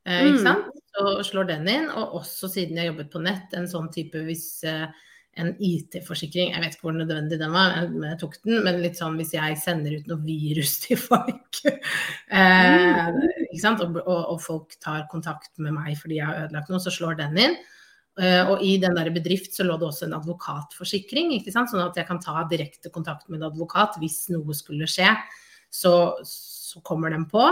Eh, 0.07 0.29
ikke 0.29 0.39
mm. 0.39 0.45
sant? 0.45 0.71
Så 0.95 1.17
slår 1.33 1.51
den 1.51 1.67
inn. 1.73 1.89
Og 1.91 2.21
også 2.21 2.51
siden 2.53 2.79
jeg 2.79 2.93
jobbet 2.93 3.11
på 3.11 3.23
nett, 3.27 3.51
en 3.57 3.67
sånn 3.67 3.91
type 3.93 4.23
hvis 4.27 4.47
eh, 4.67 4.87
en 5.41 5.53
IT-forsikring. 5.63 6.51
Jeg 6.53 6.63
vet 6.63 6.75
ikke 6.75 6.87
hvor 6.87 6.97
nødvendig 6.97 7.39
den 7.39 7.53
var, 7.53 7.77
men 7.91 8.09
jeg 8.11 8.19
tok 8.21 8.37
den. 8.43 8.59
Men 8.65 8.81
litt 8.83 8.99
sånn 8.99 9.17
hvis 9.19 9.35
jeg 9.37 9.57
sender 9.61 9.95
ut 9.97 10.09
noe 10.09 10.23
virus 10.25 10.77
til 10.83 10.99
folk, 10.99 11.61
eh, 11.63 13.07
og, 13.11 13.81
og, 14.01 14.21
og, 14.21 14.37
folk 14.43 14.77
tar 14.83 15.07
kontakt 15.11 15.53
med 15.61 15.75
meg 15.77 15.95
fordi 15.99 16.19
jeg 16.19 16.29
har 16.29 16.45
ødelagt 16.45 16.71
noe, 16.73 16.83
så 16.83 16.93
slår 16.93 17.19
den 17.21 17.41
inn. 17.45 17.57
Uh, 18.17 18.49
og 18.49 18.63
i 18.65 18.79
den 18.81 18.95
der 18.97 19.11
bedrift 19.13 19.53
så 19.53 19.61
lå 19.61 19.75
det 19.77 19.85
også 19.85 20.07
en 20.07 20.15
advokatforsikring, 20.17 21.35
ikke 21.35 21.51
sant? 21.53 21.69
sånn 21.69 21.83
at 21.83 21.99
jeg 21.99 22.07
kan 22.07 22.17
ta 22.17 22.41
direkte 22.49 22.89
kontakt 22.89 23.27
med 23.29 23.43
en 23.43 23.51
advokat 23.51 23.99
hvis 24.01 24.23
noe 24.33 24.55
skulle 24.57 24.89
skje. 24.89 25.11
Så, 25.69 25.91
så 26.25 26.81
kommer 26.87 27.13
den 27.13 27.27
på. 27.29 27.43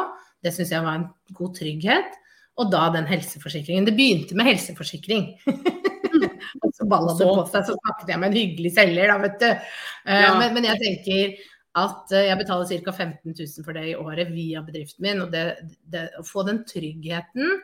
Det 0.41 0.53
syns 0.55 0.73
jeg 0.73 0.85
var 0.85 0.97
en 0.97 1.09
god 1.37 1.53
trygghet. 1.59 2.17
Og 2.55 2.71
da 2.71 2.87
den 2.93 3.05
helseforsikringen. 3.09 3.85
Det 3.85 3.93
begynte 3.97 4.37
med 4.39 4.47
helseforsikring. 4.47 5.35
og 6.61 6.71
så 6.75 6.87
balla 6.89 7.15
det 7.17 7.27
på 7.27 7.47
seg, 7.51 7.67
så 7.67 7.75
snakket 7.79 8.13
jeg 8.13 8.21
med 8.21 8.31
en 8.31 8.39
hyggelig 8.39 8.71
selger, 8.77 9.11
da, 9.11 9.17
vet 9.23 9.41
du. 9.41 9.49
Uh, 10.05 10.21
ja. 10.21 10.31
men, 10.39 10.55
men, 10.57 10.69
jeg 10.71 10.81
tenker 10.83 11.49
at 11.81 12.13
uh, 12.15 12.21
jeg 12.21 12.39
betaler 12.39 12.85
ca. 12.85 12.93
15 12.93 13.33
000 13.33 13.65
for 13.67 13.77
det 13.77 13.89
i 13.91 13.97
året 13.99 14.31
via 14.31 14.63
bedriften 14.65 15.07
min. 15.07 15.25
Og 15.25 15.33
det, 15.33 15.45
det, 15.91 16.07
å 16.21 16.25
få 16.27 16.45
den 16.47 16.63
tryggheten 16.69 17.59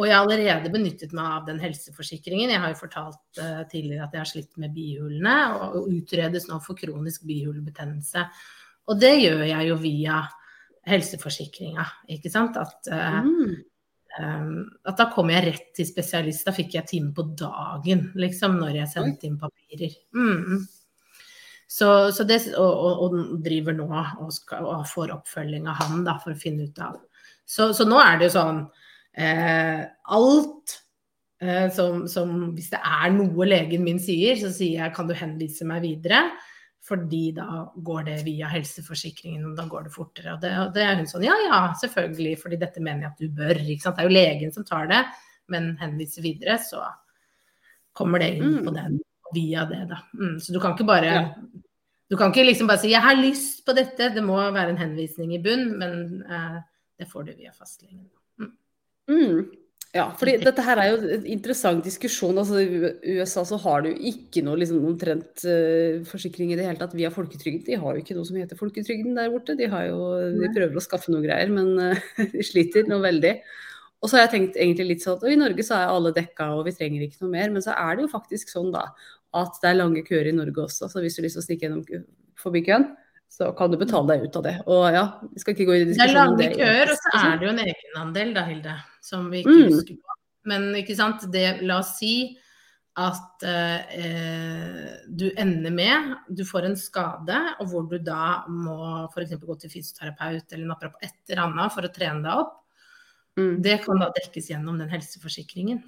og 0.00 0.06
jeg 0.08 0.16
har 0.16 0.24
allerede 0.24 0.70
benyttet 0.72 1.12
meg 1.12 1.26
av 1.28 1.46
den 1.48 1.58
helseforsikringen. 1.60 2.48
Jeg 2.54 2.62
har 2.62 2.72
jo 2.72 2.78
fortalt 2.78 3.40
uh, 3.40 3.62
tidligere 3.68 4.06
at 4.06 4.14
jeg 4.16 4.22
har 4.22 4.30
slitt 4.30 4.54
med 4.62 4.72
bihulene, 4.72 5.36
og, 5.58 5.74
og 5.76 5.90
utredes 5.92 6.46
nå 6.48 6.56
for 6.64 6.78
kronisk 6.78 7.26
bihulebetennelse. 7.28 8.24
Og 8.88 9.00
det 9.00 9.12
gjør 9.20 9.44
jeg 9.44 9.68
jo 9.68 9.76
via 9.82 10.22
helseforsikringa, 10.88 11.84
ikke 12.16 12.32
sant. 12.32 12.56
At 12.56 12.88
uh, 12.88 13.20
mm. 13.26 13.58
Um, 14.18 14.66
at 14.90 14.98
da 14.98 15.06
kom 15.14 15.30
jeg 15.30 15.44
rett 15.46 15.70
til 15.76 15.86
spesialist. 15.86 16.46
Da 16.48 16.54
fikk 16.54 16.74
jeg 16.74 16.88
time 16.88 17.14
på 17.14 17.28
dagen, 17.38 18.08
liksom, 18.18 18.58
når 18.58 18.82
jeg 18.82 18.92
sendte 18.96 19.28
inn 19.28 19.38
papirer. 19.38 19.94
Mm. 20.16 20.64
Så, 21.70 22.10
så 22.12 22.26
det, 22.26 22.40
og, 22.58 22.72
og, 22.74 23.02
og, 23.06 23.34
driver 23.44 23.76
nå 23.78 23.86
og, 23.94 24.32
skal, 24.34 24.66
og, 24.66 24.88
får 24.90 25.12
oppfølging 25.14 25.68
av 25.70 25.78
han 25.84 26.02
da, 26.06 26.16
for 26.18 26.34
å 26.34 26.40
finne 26.40 26.66
ut 26.66 26.80
av. 26.82 26.96
Så, 27.46 27.70
så 27.76 27.86
nå 27.86 28.00
er 28.02 28.18
det 28.18 28.28
jo 28.28 28.34
sånn 28.34 28.58
eh, 29.18 29.82
Alt 30.14 30.74
eh, 31.42 31.66
som, 31.74 32.04
som, 32.10 32.32
Hvis 32.54 32.68
det 32.70 32.78
er 32.78 33.08
noe 33.14 33.46
legen 33.46 33.82
min 33.86 33.98
sier, 34.02 34.34
så 34.38 34.50
sier 34.54 34.84
jeg 34.84 34.94
kan 34.94 35.06
du 35.06 35.14
henvise 35.18 35.66
meg 35.66 35.86
videre. 35.86 36.24
Fordi 36.80 37.26
da 37.36 37.66
går 37.76 38.06
det 38.06 38.16
via 38.24 38.48
helseforsikringen, 38.48 39.50
og 39.50 39.58
da 39.58 39.66
går 39.68 39.86
det 39.86 39.92
fortere. 39.94 40.32
Og 40.34 40.40
det, 40.40 40.52
og 40.62 40.72
det 40.74 40.84
er 40.86 40.96
hun 40.96 41.08
sånn 41.10 41.26
ja 41.26 41.36
ja, 41.44 41.60
selvfølgelig, 41.82 42.38
fordi 42.40 42.58
dette 42.62 42.82
mener 42.82 43.04
jeg 43.04 43.12
at 43.12 43.20
du 43.20 43.36
bør. 43.42 43.60
Ikke 43.60 43.84
sant? 43.84 43.98
Det 43.98 44.06
er 44.06 44.08
jo 44.08 44.16
legen 44.16 44.54
som 44.54 44.66
tar 44.66 44.88
det, 44.90 45.02
men 45.52 45.74
henviser 45.80 46.24
videre, 46.24 46.56
så 46.64 46.86
kommer 47.96 48.22
det 48.22 48.32
inn 48.38 48.62
på 48.62 48.70
mm. 48.70 48.76
den 48.78 49.00
via 49.34 49.66
det, 49.68 49.84
da. 49.90 50.00
Mm, 50.16 50.38
så 50.42 50.54
du 50.54 50.60
kan 50.62 50.74
ikke 50.74 50.88
bare 50.88 51.10
ja. 51.10 51.26
Du 52.10 52.16
kan 52.18 52.32
ikke 52.32 52.42
liksom 52.42 52.66
bare 52.66 52.82
si 52.82 52.88
'jeg 52.90 53.02
har 53.02 53.14
lyst 53.14 53.64
på 53.64 53.70
dette', 53.70 54.14
det 54.14 54.22
må 54.24 54.34
være 54.34 54.70
en 54.70 54.78
henvisning 54.78 55.34
i 55.34 55.38
bunn, 55.38 55.78
men 55.78 56.24
eh, 56.26 56.58
det 56.98 57.06
får 57.06 57.22
du 57.22 57.32
via 57.36 57.52
fastlegen. 57.54 58.10
Mm. 58.38 58.52
Mm. 59.08 59.50
Ja, 59.90 60.04
fordi 60.14 60.36
dette 60.38 60.62
her 60.62 60.78
er 60.78 60.92
jo 60.92 60.98
en 61.16 61.24
interessant 61.26 61.82
diskusjon. 61.82 62.36
altså 62.38 62.60
I 62.62 63.16
USA 63.18 63.42
så 63.48 63.56
har 63.58 63.82
du 63.82 63.88
ikke 63.90 64.44
noe 64.46 64.60
liksom, 64.60 64.84
omtrent 64.86 65.42
uh, 65.42 65.98
forsikring 66.06 66.52
i 66.52 66.58
det 66.58 66.68
hele 66.68 66.78
tatt 66.78 66.94
via 66.94 67.10
folketrygden. 67.10 67.64
De 67.66 67.78
har 67.80 67.96
jo 67.96 68.04
ikke 68.04 68.14
noe 68.14 68.28
som 68.28 68.38
heter 68.38 68.60
folketrygden 68.60 69.18
der 69.18 69.32
borte. 69.32 69.56
De, 69.58 69.66
har 69.72 69.88
jo, 69.88 70.04
de 70.36 70.52
prøver 70.54 70.78
å 70.78 70.84
skaffe 70.84 71.10
noe 71.10 71.24
greier, 71.24 71.50
men 71.50 71.74
uh, 71.74 72.06
de 72.36 72.46
sliter 72.46 72.86
noe 72.90 73.02
veldig. 73.02 73.34
Og 74.00 74.08
så 74.08 74.16
har 74.16 74.28
jeg 74.28 74.34
tenkt 74.36 74.60
egentlig 74.62 74.92
litt 74.92 75.04
sånn 75.04 75.18
at 75.18 75.26
i 75.28 75.40
Norge 75.40 75.66
så 75.66 75.76
er 75.76 75.90
alle 75.90 76.14
dekka 76.16 76.52
og 76.54 76.62
vi 76.70 76.76
trenger 76.76 77.02
ikke 77.04 77.24
noe 77.24 77.34
mer. 77.34 77.50
Men 77.52 77.66
så 77.66 77.74
er 77.74 77.98
det 77.98 78.06
jo 78.06 78.14
faktisk 78.14 78.54
sånn 78.54 78.70
da 78.72 78.86
at 79.36 79.58
det 79.62 79.72
er 79.72 79.78
lange 79.82 80.06
køer 80.06 80.30
i 80.30 80.36
Norge 80.38 80.68
også. 80.68 80.86
Så 80.90 81.02
hvis 81.02 81.18
du 81.18 81.20
har 81.20 81.26
lyst 81.28 81.38
til 81.38 81.42
å 81.42 81.48
stikke 81.48 81.66
gjennom 81.66 82.06
forbi 82.40 82.62
køen, 82.66 82.92
så 83.30 83.50
kan 83.58 83.70
du 83.70 83.78
betale 83.78 84.14
deg 84.14 84.24
ut 84.26 84.38
av 84.40 84.46
det. 84.46 84.54
Og 84.70 84.86
ja, 84.94 85.04
vi 85.34 85.42
skal 85.42 85.54
ikke 85.54 85.66
gå 85.68 85.76
i 85.76 85.84
diskusjon 85.90 86.32
om 86.32 86.38
det. 86.38 86.48
Det 86.54 86.62
er 86.62 86.62
lange 86.62 86.62
køer, 86.62 86.94
og 86.94 87.02
så 87.02 87.12
er 87.20 87.36
det 87.36 87.46
jo 87.46 87.52
en 87.52 87.62
egenandel 87.66 88.32
da, 88.34 88.46
Hilde, 88.48 88.78
som 89.04 89.30
vi 89.32 89.42
ikke 89.42 89.56
mm. 89.56 89.72
husker 89.72 89.98
på. 89.98 90.16
Men 90.50 90.70
ikke 90.78 90.96
sant, 90.96 91.26
det, 91.32 91.60
la 91.68 91.80
oss 91.82 91.96
si 91.98 92.14
at 93.00 93.44
eh, 93.46 94.86
du 95.06 95.28
ender 95.38 95.70
med 95.70 96.14
Du 96.28 96.42
får 96.44 96.66
en 96.66 96.76
skade, 96.76 97.38
og 97.60 97.68
hvor 97.70 97.84
du 97.90 97.98
da 98.02 98.44
må 98.50 99.06
f.eks. 99.08 99.36
gå 99.38 99.58
til 99.60 99.72
fysioterapeut 99.72 100.56
eller 100.56 100.72
naprapat, 100.72 101.04
et 101.06 101.34
eller 101.34 101.46
annet 101.46 101.76
for 101.76 101.86
å 101.86 101.92
trene 101.94 102.24
deg 102.24 102.46
opp. 102.46 102.56
Mm. 103.38 103.60
Det 103.62 103.76
kan 103.84 104.00
da 104.02 104.10
dekkes 104.16 104.50
gjennom 104.50 104.80
den 104.80 104.90
helseforsikringen 104.90 105.84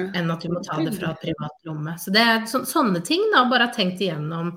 enn 0.00 0.30
at 0.32 0.44
du 0.44 0.52
må 0.52 0.60
ta 0.64 0.78
det 0.80 0.94
fra 0.96 1.10
privat 1.18 1.66
lomme. 1.66 1.96
Så 2.00 2.12
det 2.14 2.22
er 2.22 2.44
så, 2.48 2.62
sånne 2.68 3.02
ting, 3.04 3.24
da. 3.34 3.42
Bare 3.50 3.66
ha 3.68 3.74
tenkt 3.74 4.00
igjennom 4.00 4.52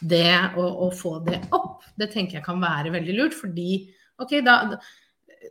det 0.00 0.54
og, 0.56 0.94
få 0.96 1.18
det 1.26 1.40
opp. 1.56 1.84
Det 1.98 2.08
tenker 2.12 2.38
jeg 2.38 2.46
kan 2.46 2.62
være 2.62 2.94
veldig 2.94 3.16
lurt, 3.18 3.36
fordi 3.36 3.80
OK, 4.22 4.38
da 4.46 4.78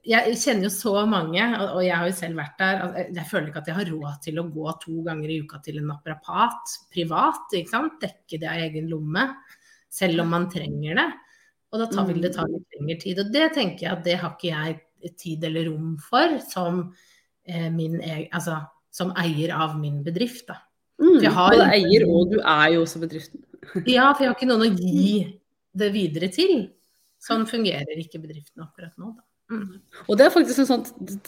Jeg 0.03 0.37
kjenner 0.41 0.67
jo 0.67 0.71
så 0.73 0.93
mange, 1.09 1.43
og 1.61 1.81
jeg 1.85 1.95
har 1.95 2.09
jo 2.09 2.15
selv 2.17 2.39
vært 2.41 2.57
der. 2.59 2.81
Jeg 3.15 3.27
føler 3.29 3.49
ikke 3.49 3.61
at 3.61 3.69
jeg 3.69 3.77
har 3.77 3.91
råd 3.93 4.21
til 4.25 4.41
å 4.41 4.47
gå 4.51 4.73
to 4.81 5.03
ganger 5.05 5.31
i 5.31 5.39
uka 5.45 5.59
til 5.63 5.79
en 5.81 5.91
naprapat 5.93 6.75
privat. 6.93 7.45
ikke 7.53 7.73
sant? 7.73 7.99
Dekke 8.01 8.41
det 8.41 8.49
av 8.51 8.63
egen 8.67 8.89
lomme. 8.91 9.27
Selv 9.95 10.25
om 10.25 10.33
man 10.33 10.49
trenger 10.51 10.99
det. 10.99 11.07
Og 11.71 11.81
da 11.81 12.05
vil 12.07 12.21
det 12.23 12.33
ta 12.35 12.45
mm. 12.45 12.53
litt 12.53 12.77
lengre 12.77 12.99
tid. 13.01 13.21
Og 13.23 13.31
det 13.33 13.49
tenker 13.55 13.87
jeg 13.87 13.93
at 13.93 14.05
det 14.05 14.19
har 14.21 14.35
ikke 14.35 14.51
jeg 14.51 15.15
tid 15.19 15.43
eller 15.45 15.69
rom 15.69 15.95
for 16.01 16.39
som 16.43 16.79
eh, 17.45 17.67
min 17.73 17.99
Altså 18.33 18.61
som 18.95 19.11
eier 19.19 19.51
av 19.51 19.75
min 19.79 19.99
bedrift. 20.05 20.47
Da. 20.47 20.61
Mm, 21.03 21.19
har, 21.35 21.51
både 21.51 21.67
eier 21.75 22.05
og 22.07 22.31
du 22.31 22.37
er 22.39 22.69
jo 22.75 22.85
også 22.85 23.01
bedriften. 23.03 23.43
ja, 23.91 24.11
for 24.13 24.23
jeg 24.23 24.31
har 24.31 24.37
ikke 24.37 24.47
noen 24.47 24.67
å 24.69 24.71
gi 24.71 25.17
det 25.75 25.89
videre 25.91 26.29
til. 26.31 26.69
Sånn 27.19 27.43
fungerer 27.49 27.99
ikke 27.99 28.21
bedriften 28.23 28.63
akkurat 28.63 28.93
nå. 29.01 29.11
Da. 29.17 29.25
Mm. 29.45 29.77
Og 30.09 30.17
det 30.17 30.25
er 30.25 30.33
faktisk 30.33 30.63
en, 30.63 30.67
sånn, 30.71 30.83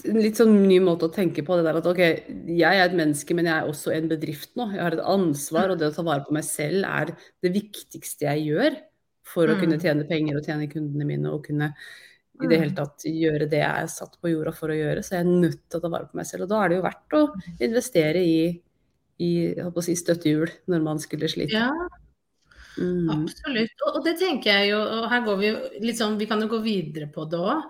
en 0.09 0.17
litt 0.17 0.39
sånn 0.39 0.55
ny 0.65 0.79
måte 0.81 1.05
å 1.05 1.13
tenke 1.13 1.43
på. 1.45 1.57
det 1.57 1.67
der 1.67 1.77
at 1.77 1.89
ok, 1.89 2.01
Jeg 2.49 2.65
er 2.65 2.87
et 2.87 2.97
menneske, 2.97 3.37
men 3.37 3.45
jeg 3.45 3.53
er 3.53 3.69
også 3.69 3.93
en 3.93 4.09
bedrift 4.09 4.55
nå. 4.57 4.71
Jeg 4.73 4.83
har 4.83 4.97
et 4.97 5.05
ansvar, 5.13 5.71
og 5.71 5.79
det 5.81 5.91
å 5.91 5.95
ta 5.95 6.05
vare 6.07 6.25
på 6.25 6.33
meg 6.33 6.47
selv 6.47 6.87
er 6.89 7.13
det 7.45 7.53
viktigste 7.53 8.29
jeg 8.31 8.47
gjør 8.49 8.79
for 9.27 9.51
å 9.51 9.57
kunne 9.59 9.77
mm. 9.77 9.83
tjene 9.83 10.07
penger 10.07 10.39
og 10.39 10.45
tjene 10.47 10.69
kundene 10.71 11.07
mine 11.07 11.31
og 11.33 11.43
kunne 11.45 11.73
i 12.37 12.45
det 12.45 12.59
hele 12.61 12.71
mm. 12.71 12.77
tatt 12.77 13.05
gjøre 13.09 13.47
det 13.49 13.61
jeg 13.63 13.83
er 13.83 13.89
satt 13.89 14.17
på 14.21 14.29
jorda 14.29 14.53
for 14.55 14.71
å 14.71 14.77
gjøre. 14.77 15.03
Så 15.03 15.15
jeg 15.15 15.25
er 15.25 15.29
nødt 15.45 15.63
til 15.65 15.79
å 15.79 15.83
ta 15.83 15.91
vare 15.93 16.09
på 16.09 16.19
meg 16.19 16.27
selv. 16.29 16.45
Og 16.45 16.51
da 16.51 16.59
er 16.61 16.69
det 16.69 16.77
jo 16.77 16.85
verdt 16.85 17.15
å 17.17 17.21
investere 17.65 18.21
i, 18.21 18.41
i 19.25 19.31
si, 19.85 19.97
støttehjul 19.97 20.53
når 20.69 20.85
man 20.85 21.01
skulle 21.01 21.29
slite. 21.31 21.57
Ja, 21.57 21.71
mm. 22.77 23.09
absolutt. 23.15 23.73
Og, 23.87 23.89
og, 23.95 23.99
det 24.05 24.17
tenker 24.21 24.53
jeg 24.53 24.71
jo, 24.75 24.83
og 24.99 25.09
her 25.13 25.25
går 25.25 25.41
vi 25.41 25.51
litt 25.87 25.99
sånn, 25.99 26.19
vi 26.21 26.29
kan 26.29 26.41
jo 26.45 26.49
gå 26.51 26.61
videre 26.65 27.09
på 27.13 27.25
det 27.29 27.41
òg. 27.41 27.65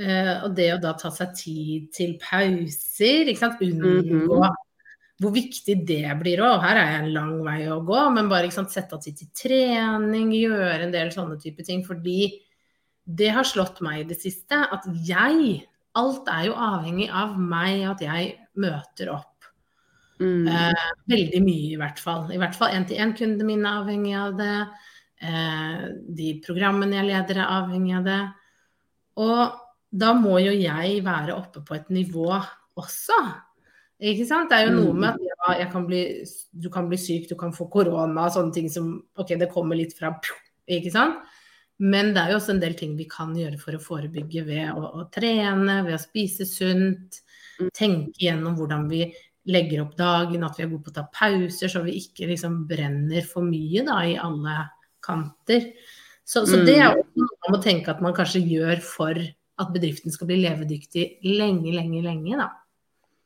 Eh, 0.00 0.34
og 0.46 0.54
det 0.56 0.70
å 0.72 0.80
da 0.80 0.94
ta 0.96 1.10
seg 1.12 1.34
tid 1.36 1.88
til 1.92 2.14
pauser, 2.22 3.28
ikke 3.28 3.42
sant. 3.42 3.60
Unngå 3.60 3.96
mm 3.98 4.28
-hmm. 4.28 4.54
hvor 5.20 5.32
viktig 5.32 5.86
det 5.86 6.18
blir 6.20 6.40
òg. 6.40 6.62
Her 6.62 6.76
er 6.76 6.90
jeg 6.92 7.02
en 7.02 7.12
lang 7.12 7.44
vei 7.44 7.68
å 7.68 7.84
gå, 7.84 8.10
men 8.10 8.28
bare 8.28 8.50
sant, 8.50 8.70
sette 8.70 8.94
av 8.94 9.02
tid 9.02 9.16
til 9.16 9.28
trening, 9.34 10.32
gjøre 10.32 10.82
en 10.82 10.92
del 10.92 11.10
sånne 11.10 11.40
type 11.40 11.62
ting. 11.64 11.84
fordi 11.84 12.40
det 13.04 13.30
har 13.30 13.44
slått 13.44 13.80
meg 13.80 14.00
i 14.00 14.08
det 14.08 14.20
siste 14.20 14.54
at 14.54 14.86
jeg 15.06 15.68
Alt 15.94 16.28
er 16.32 16.46
jo 16.46 16.54
avhengig 16.56 17.10
av 17.12 17.38
meg, 17.38 17.82
at 17.84 18.00
jeg 18.00 18.38
møter 18.56 19.10
opp. 19.12 19.44
Mm. 20.22 20.46
Uh, 20.48 20.92
veldig 21.04 21.42
mye, 21.44 21.72
i 21.74 21.76
hvert 21.76 21.98
fall. 22.00 22.32
I 22.32 22.38
hvert 22.40 22.56
fall 22.56 22.72
én-til-én-kundene 22.72 23.44
mine 23.44 23.68
er 23.68 23.82
avhengig 23.82 24.14
av 24.16 24.38
det. 24.38 24.66
Uh, 25.20 25.92
de 26.08 26.40
programmene 26.46 26.96
jeg 26.96 27.10
leder, 27.10 27.42
er 27.42 27.52
avhengig 27.58 27.98
av 27.98 28.08
det. 28.08 28.20
Og 29.20 29.61
da 29.92 30.12
må 30.16 30.38
jo 30.40 30.52
jeg 30.56 31.02
være 31.04 31.34
oppe 31.36 31.60
på 31.66 31.76
et 31.76 31.90
nivå 31.92 32.30
også. 32.80 33.18
Ikke 34.02 34.24
sant? 34.26 34.50
Det 34.50 34.58
er 34.58 34.66
jo 34.66 34.78
noe 34.78 34.94
Mm. 34.94 35.00
med 35.00 35.08
at 35.10 35.20
ja, 35.28 35.58
jeg 35.60 35.72
kan 35.72 35.86
bli, 35.86 36.00
du 36.52 36.70
kan 36.70 36.88
bli 36.88 36.98
syk, 36.98 37.28
du 37.28 37.36
kan 37.36 37.52
få 37.52 37.68
korona 37.70 38.24
og 38.26 38.32
sånne 38.32 38.52
ting 38.52 38.70
som 38.70 39.04
Ok, 39.16 39.36
det 39.38 39.50
kommer 39.52 39.76
litt 39.76 39.94
fra 39.94 40.18
Ikke 40.68 40.90
sant? 40.90 41.20
Men 41.78 42.12
det 42.14 42.22
er 42.22 42.30
jo 42.30 42.38
også 42.38 42.54
en 42.54 42.60
del 42.62 42.74
ting 42.74 42.96
vi 42.96 43.04
kan 43.10 43.34
gjøre 43.34 43.58
for 43.58 43.74
å 43.74 43.82
forebygge 43.82 44.44
ved 44.46 44.70
å, 44.72 45.02
å 45.02 45.10
trene, 45.10 45.82
ved 45.84 45.96
å 45.96 46.00
spise 46.00 46.46
sunt. 46.46 47.20
Mm. 47.60 47.70
Tenke 47.74 48.22
gjennom 48.22 48.54
hvordan 48.56 48.88
vi 48.88 49.06
legger 49.50 49.82
opp 49.82 49.96
dagen, 49.98 50.44
at 50.46 50.58
vi 50.58 50.62
er 50.62 50.70
gode 50.70 50.84
på 50.86 50.92
å 50.92 50.98
ta 51.00 51.06
pauser, 51.10 51.68
så 51.68 51.82
vi 51.82 51.96
ikke 51.98 52.28
liksom 52.30 52.60
brenner 52.70 53.26
for 53.26 53.42
mye 53.42 53.82
da, 53.86 53.98
i 54.06 54.14
alle 54.14 54.68
kanter. 55.02 55.72
Så, 56.22 56.44
så 56.46 56.60
det 56.62 56.76
er 56.78 56.92
også 56.92 57.18
noe 57.18 57.40
man 57.42 57.56
må 57.56 57.62
tenke 57.64 57.90
at 57.90 58.02
man 58.04 58.14
kanskje 58.14 58.44
gjør 58.46 58.78
for 58.86 59.18
at 59.62 59.72
bedriften 59.74 60.14
skal 60.14 60.28
bli 60.30 60.42
levedyktig 60.42 61.06
lenge, 61.28 61.72
lenge, 61.74 62.02
lenge. 62.04 62.40
da. 62.40 62.50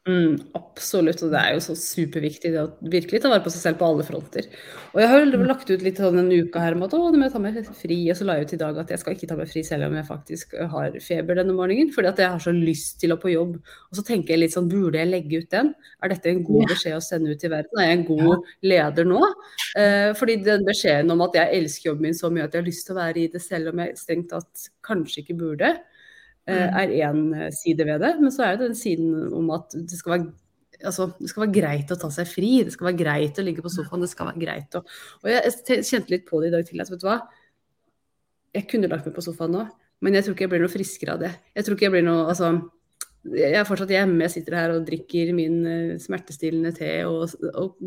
Mm, 0.07 0.37
absolutt, 0.55 1.19
og 1.27 1.33
det 1.33 1.39
er 1.41 1.57
jo 1.57 1.63
så 1.65 1.75
superviktig 1.75 2.53
det 2.55 2.61
å 2.61 2.91
virkelig 2.93 3.19
ta 3.25 3.31
vare 3.33 3.43
på 3.43 3.51
seg 3.51 3.63
selv 3.65 3.79
på 3.81 3.89
alle 3.89 4.05
fronter. 4.07 4.47
Og 4.93 5.01
jeg 5.03 5.11
har 5.11 5.19
jo 5.19 5.41
lagt 5.43 5.73
ut 5.73 5.83
litt 5.83 5.99
sånn 5.99 6.21
en 6.21 6.29
uke 6.31 6.63
her 6.63 6.77
om 6.77 6.85
at 6.87 6.93
å, 6.95 7.01
nå 7.11 7.19
må 7.19 7.27
jeg 7.27 7.33
ta 7.33 7.41
meg 7.43 7.59
fri, 7.75 7.97
og 8.13 8.15
så 8.15 8.29
la 8.29 8.37
jeg 8.39 8.47
ut 8.47 8.55
i 8.55 8.59
dag 8.61 8.79
at 8.85 8.93
jeg 8.95 9.03
skal 9.03 9.17
ikke 9.17 9.29
ta 9.33 9.39
meg 9.41 9.51
fri 9.51 9.65
selv 9.67 9.89
om 9.89 9.97
jeg 9.99 10.07
faktisk 10.07 10.55
har 10.77 11.01
feber 11.03 11.41
denne 11.41 11.57
morgenen, 11.59 11.91
fordi 11.97 12.13
at 12.13 12.23
jeg 12.23 12.35
har 12.37 12.45
så 12.45 12.55
lyst 12.55 13.01
til 13.03 13.17
å 13.17 13.19
på 13.19 13.33
jobb. 13.33 13.57
Og 13.91 13.99
så 13.99 14.07
tenker 14.07 14.37
jeg 14.37 14.45
litt 14.45 14.55
sånn, 14.55 14.71
burde 14.71 15.03
jeg 15.03 15.11
legge 15.11 15.43
ut 15.43 15.51
den? 15.57 15.73
Er 15.99 16.15
dette 16.15 16.31
en 16.31 16.45
god 16.47 16.71
beskjed 16.71 17.01
å 17.01 17.03
sende 17.03 17.35
ut 17.35 17.43
til 17.43 17.55
verden? 17.57 17.83
Er 17.83 17.91
jeg 17.91 17.99
en 17.99 18.07
god 18.13 18.55
leder 18.71 19.11
nå? 19.11 19.21
Eh, 19.83 20.13
fordi 20.23 20.39
den 20.47 20.71
beskjeden 20.71 21.11
om 21.17 21.27
at 21.27 21.35
jeg 21.41 21.65
elsker 21.65 21.91
jobben 21.91 22.13
min 22.13 22.15
så 22.15 22.31
mye 22.31 22.47
at 22.47 22.55
jeg 22.55 22.63
har 22.63 22.71
lyst 22.71 22.87
til 22.87 22.95
å 22.95 23.03
være 23.03 23.25
i 23.25 23.29
det 23.35 23.43
selv 23.43 23.75
om 23.75 23.83
jeg 23.83 23.99
strengt 23.99 24.31
tatt 24.31 24.71
kanskje 24.87 25.25
ikke 25.25 25.41
burde, 25.43 25.75
er 26.55 26.93
én 27.09 27.51
side 27.55 27.87
ved 27.89 28.03
det. 28.05 28.13
Men 28.21 28.35
så 28.35 28.47
er 28.47 28.57
det 28.57 28.69
den 28.71 28.79
siden 28.79 29.33
om 29.35 29.51
at 29.57 29.75
det 29.75 29.99
skal 29.99 30.19
være 30.19 30.35
Altså, 30.85 31.07
det 31.17 31.31
skal 31.31 31.47
være 31.47 31.55
greit 31.57 31.93
å 31.95 31.97
ta 31.97 32.11
seg 32.13 32.27
fri, 32.29 32.51
det 32.61 32.75
skal 32.75 32.91
være 32.91 32.99
greit 33.01 33.39
å 33.41 33.45
ligge 33.47 33.63
på 33.65 33.71
sofaen. 33.73 34.03
det 34.05 34.11
skal 34.11 34.27
være 34.29 34.43
greit 34.43 34.75
å... 34.77 34.83
Og 35.23 35.31
jeg 35.33 35.85
kjente 35.89 36.13
litt 36.13 36.27
på 36.29 36.43
det 36.43 36.51
i 36.51 36.53
dag 36.53 36.67
tidlig. 36.69 36.85
vet 36.91 37.01
du 37.01 37.07
hva, 37.09 37.15
jeg 38.53 38.67
kunne 38.69 38.91
lagt 38.93 39.09
meg 39.09 39.17
på 39.17 39.25
sofaen 39.25 39.55
nå, 39.57 39.63
men 40.05 40.19
jeg 40.19 40.27
tror 40.27 40.37
ikke 40.37 40.45
jeg 40.45 40.53
blir 40.53 40.63
noe 40.67 40.75
friskere 40.75 41.15
av 41.15 41.23
det. 41.25 41.33
Jeg 41.57 41.65
tror 41.65 41.79
ikke 41.79 41.89
jeg 41.89 41.95
blir 41.95 42.05
noe 42.05 42.27
altså, 42.29 42.51
Jeg 43.33 43.57
er 43.57 43.65
fortsatt 43.71 43.97
hjemme, 43.97 44.21
jeg 44.27 44.35
sitter 44.37 44.59
her 44.61 44.77
og 44.77 44.85
drikker 44.91 45.33
min 45.41 45.57
eh, 45.65 45.97
smertestillende 46.05 46.77
te 46.77 46.93
og, 47.09 47.33
og 47.57 47.81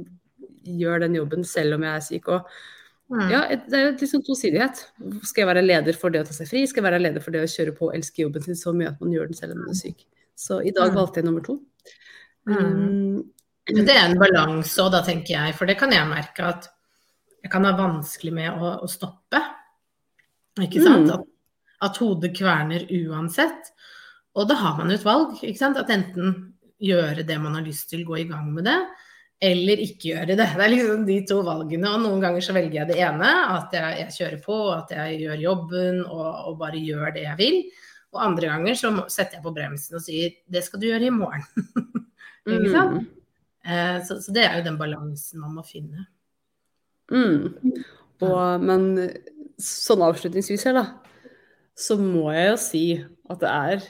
gjør 0.66 1.06
den 1.06 1.22
jobben 1.22 1.46
selv 1.46 1.78
om 1.78 1.86
jeg 1.86 1.94
er 1.94 2.08
syk. 2.10 2.34
og 2.34 2.50
Mm. 2.50 2.79
Ja, 3.10 3.40
det 3.50 3.74
er 3.74 3.86
jo 3.88 3.94
liksom 3.98 4.22
tosidighet. 4.26 4.84
Skal 5.26 5.42
jeg 5.42 5.50
være 5.50 5.64
leder 5.66 5.96
for 5.98 6.14
det 6.14 6.22
å 6.22 6.28
ta 6.28 6.36
seg 6.36 6.50
fri? 6.52 6.62
Skal 6.70 6.84
jeg 6.84 6.92
være 6.92 7.02
leder 7.02 7.24
for 7.26 7.34
det 7.34 7.42
å 7.42 7.50
kjøre 7.50 7.74
på 7.78 7.88
og 7.90 7.96
elske 7.98 8.22
jobben 8.22 8.44
sin 8.46 8.58
så 8.60 8.74
mye 8.76 8.92
at 8.92 9.00
man 9.02 9.14
gjør 9.16 9.32
den 9.32 9.38
selv 9.40 9.56
om 9.56 9.64
man 9.64 9.74
er 9.74 9.80
syk? 9.80 10.04
Så 10.38 10.60
i 10.62 10.72
dag 10.76 10.92
Mm. 10.92 10.96
valgte 11.00 11.18
jeg 11.20 11.26
nummer 11.26 11.42
to. 11.46 11.56
Mm. 12.48 13.24
Men 13.74 13.86
Det 13.86 13.96
er 13.96 14.06
en 14.10 14.20
balanse 14.20 14.78
òg, 14.82 14.92
da, 14.92 15.02
tenker 15.06 15.34
jeg. 15.36 15.56
For 15.56 15.66
det 15.66 15.78
kan 15.78 15.92
jeg 15.92 16.08
merke 16.10 16.40
at 16.46 16.70
jeg 17.44 17.52
kan 17.52 17.66
ha 17.66 17.74
vanskelig 17.78 18.34
med 18.34 18.52
å, 18.52 18.76
å 18.84 18.88
stoppe. 18.90 19.42
Ikke 20.60 20.82
sant? 20.84 21.08
Mm. 21.08 21.14
At, 21.20 21.26
at 21.90 21.98
hodet 22.02 22.34
kverner 22.38 22.86
uansett. 22.90 23.72
Og 24.36 24.48
da 24.50 24.56
har 24.56 24.78
man 24.78 24.90
jo 24.90 24.98
et 25.00 25.06
valg. 25.06 25.38
ikke 25.44 25.58
sant? 25.62 25.78
At 25.78 25.90
enten 25.90 26.54
gjøre 26.80 27.26
det 27.28 27.38
man 27.42 27.56
har 27.56 27.66
lyst 27.66 27.90
til, 27.90 28.06
gå 28.06 28.20
i 28.22 28.28
gang 28.30 28.54
med 28.54 28.66
det, 28.70 28.78
eller 29.40 29.82
ikke 29.84 30.10
gjøre 30.12 30.34
det. 30.34 30.38
Det 30.40 30.48
er 30.52 30.72
liksom 30.74 31.06
de 31.08 31.18
to 31.28 31.38
valgene. 31.48 31.92
Og 31.94 32.02
noen 32.04 32.24
ganger 32.24 32.44
så 32.44 32.56
velger 32.56 32.82
jeg 32.82 32.90
det 32.90 32.98
ene, 33.06 33.30
at 33.56 33.76
jeg, 33.76 34.00
jeg 34.02 34.16
kjører 34.18 34.42
på, 34.44 34.58
at 34.74 34.92
jeg 34.96 35.22
gjør 35.22 35.46
jobben 35.46 36.02
og, 36.04 36.26
og 36.50 36.58
bare 36.60 36.82
gjør 36.84 37.14
det 37.16 37.24
jeg 37.24 37.40
vil. 37.40 37.62
Og 38.10 38.24
andre 38.26 38.50
ganger 38.52 38.76
så 38.76 38.92
setter 39.08 39.38
jeg 39.38 39.46
på 39.46 39.54
bremsen 39.56 40.00
og 40.00 40.04
sier 40.04 40.34
det 40.50 40.64
skal 40.66 40.82
du 40.82 40.90
gjøre 40.90 41.08
i 41.08 41.14
morgen. 41.14 41.46
ikke 42.50 42.74
sant? 42.74 43.00
Mm. 43.00 43.08
Eh, 43.70 43.98
så, 44.08 44.18
så 44.24 44.36
det 44.36 44.44
er 44.48 44.60
jo 44.60 44.66
den 44.68 44.80
balansen 44.82 45.44
man 45.44 45.56
må 45.56 45.64
finne. 45.68 46.08
Mm. 47.14 47.54
Og, 48.26 48.66
men 48.66 48.90
sånn 49.60 50.04
avslutningsvis 50.04 50.68
her, 50.68 50.82
da, 50.82 50.86
så 51.80 51.96
må 52.00 52.28
jeg 52.36 52.52
jo 52.52 52.60
si 52.60 52.84
at 53.30 53.40
det 53.40 53.54
er 53.54 53.88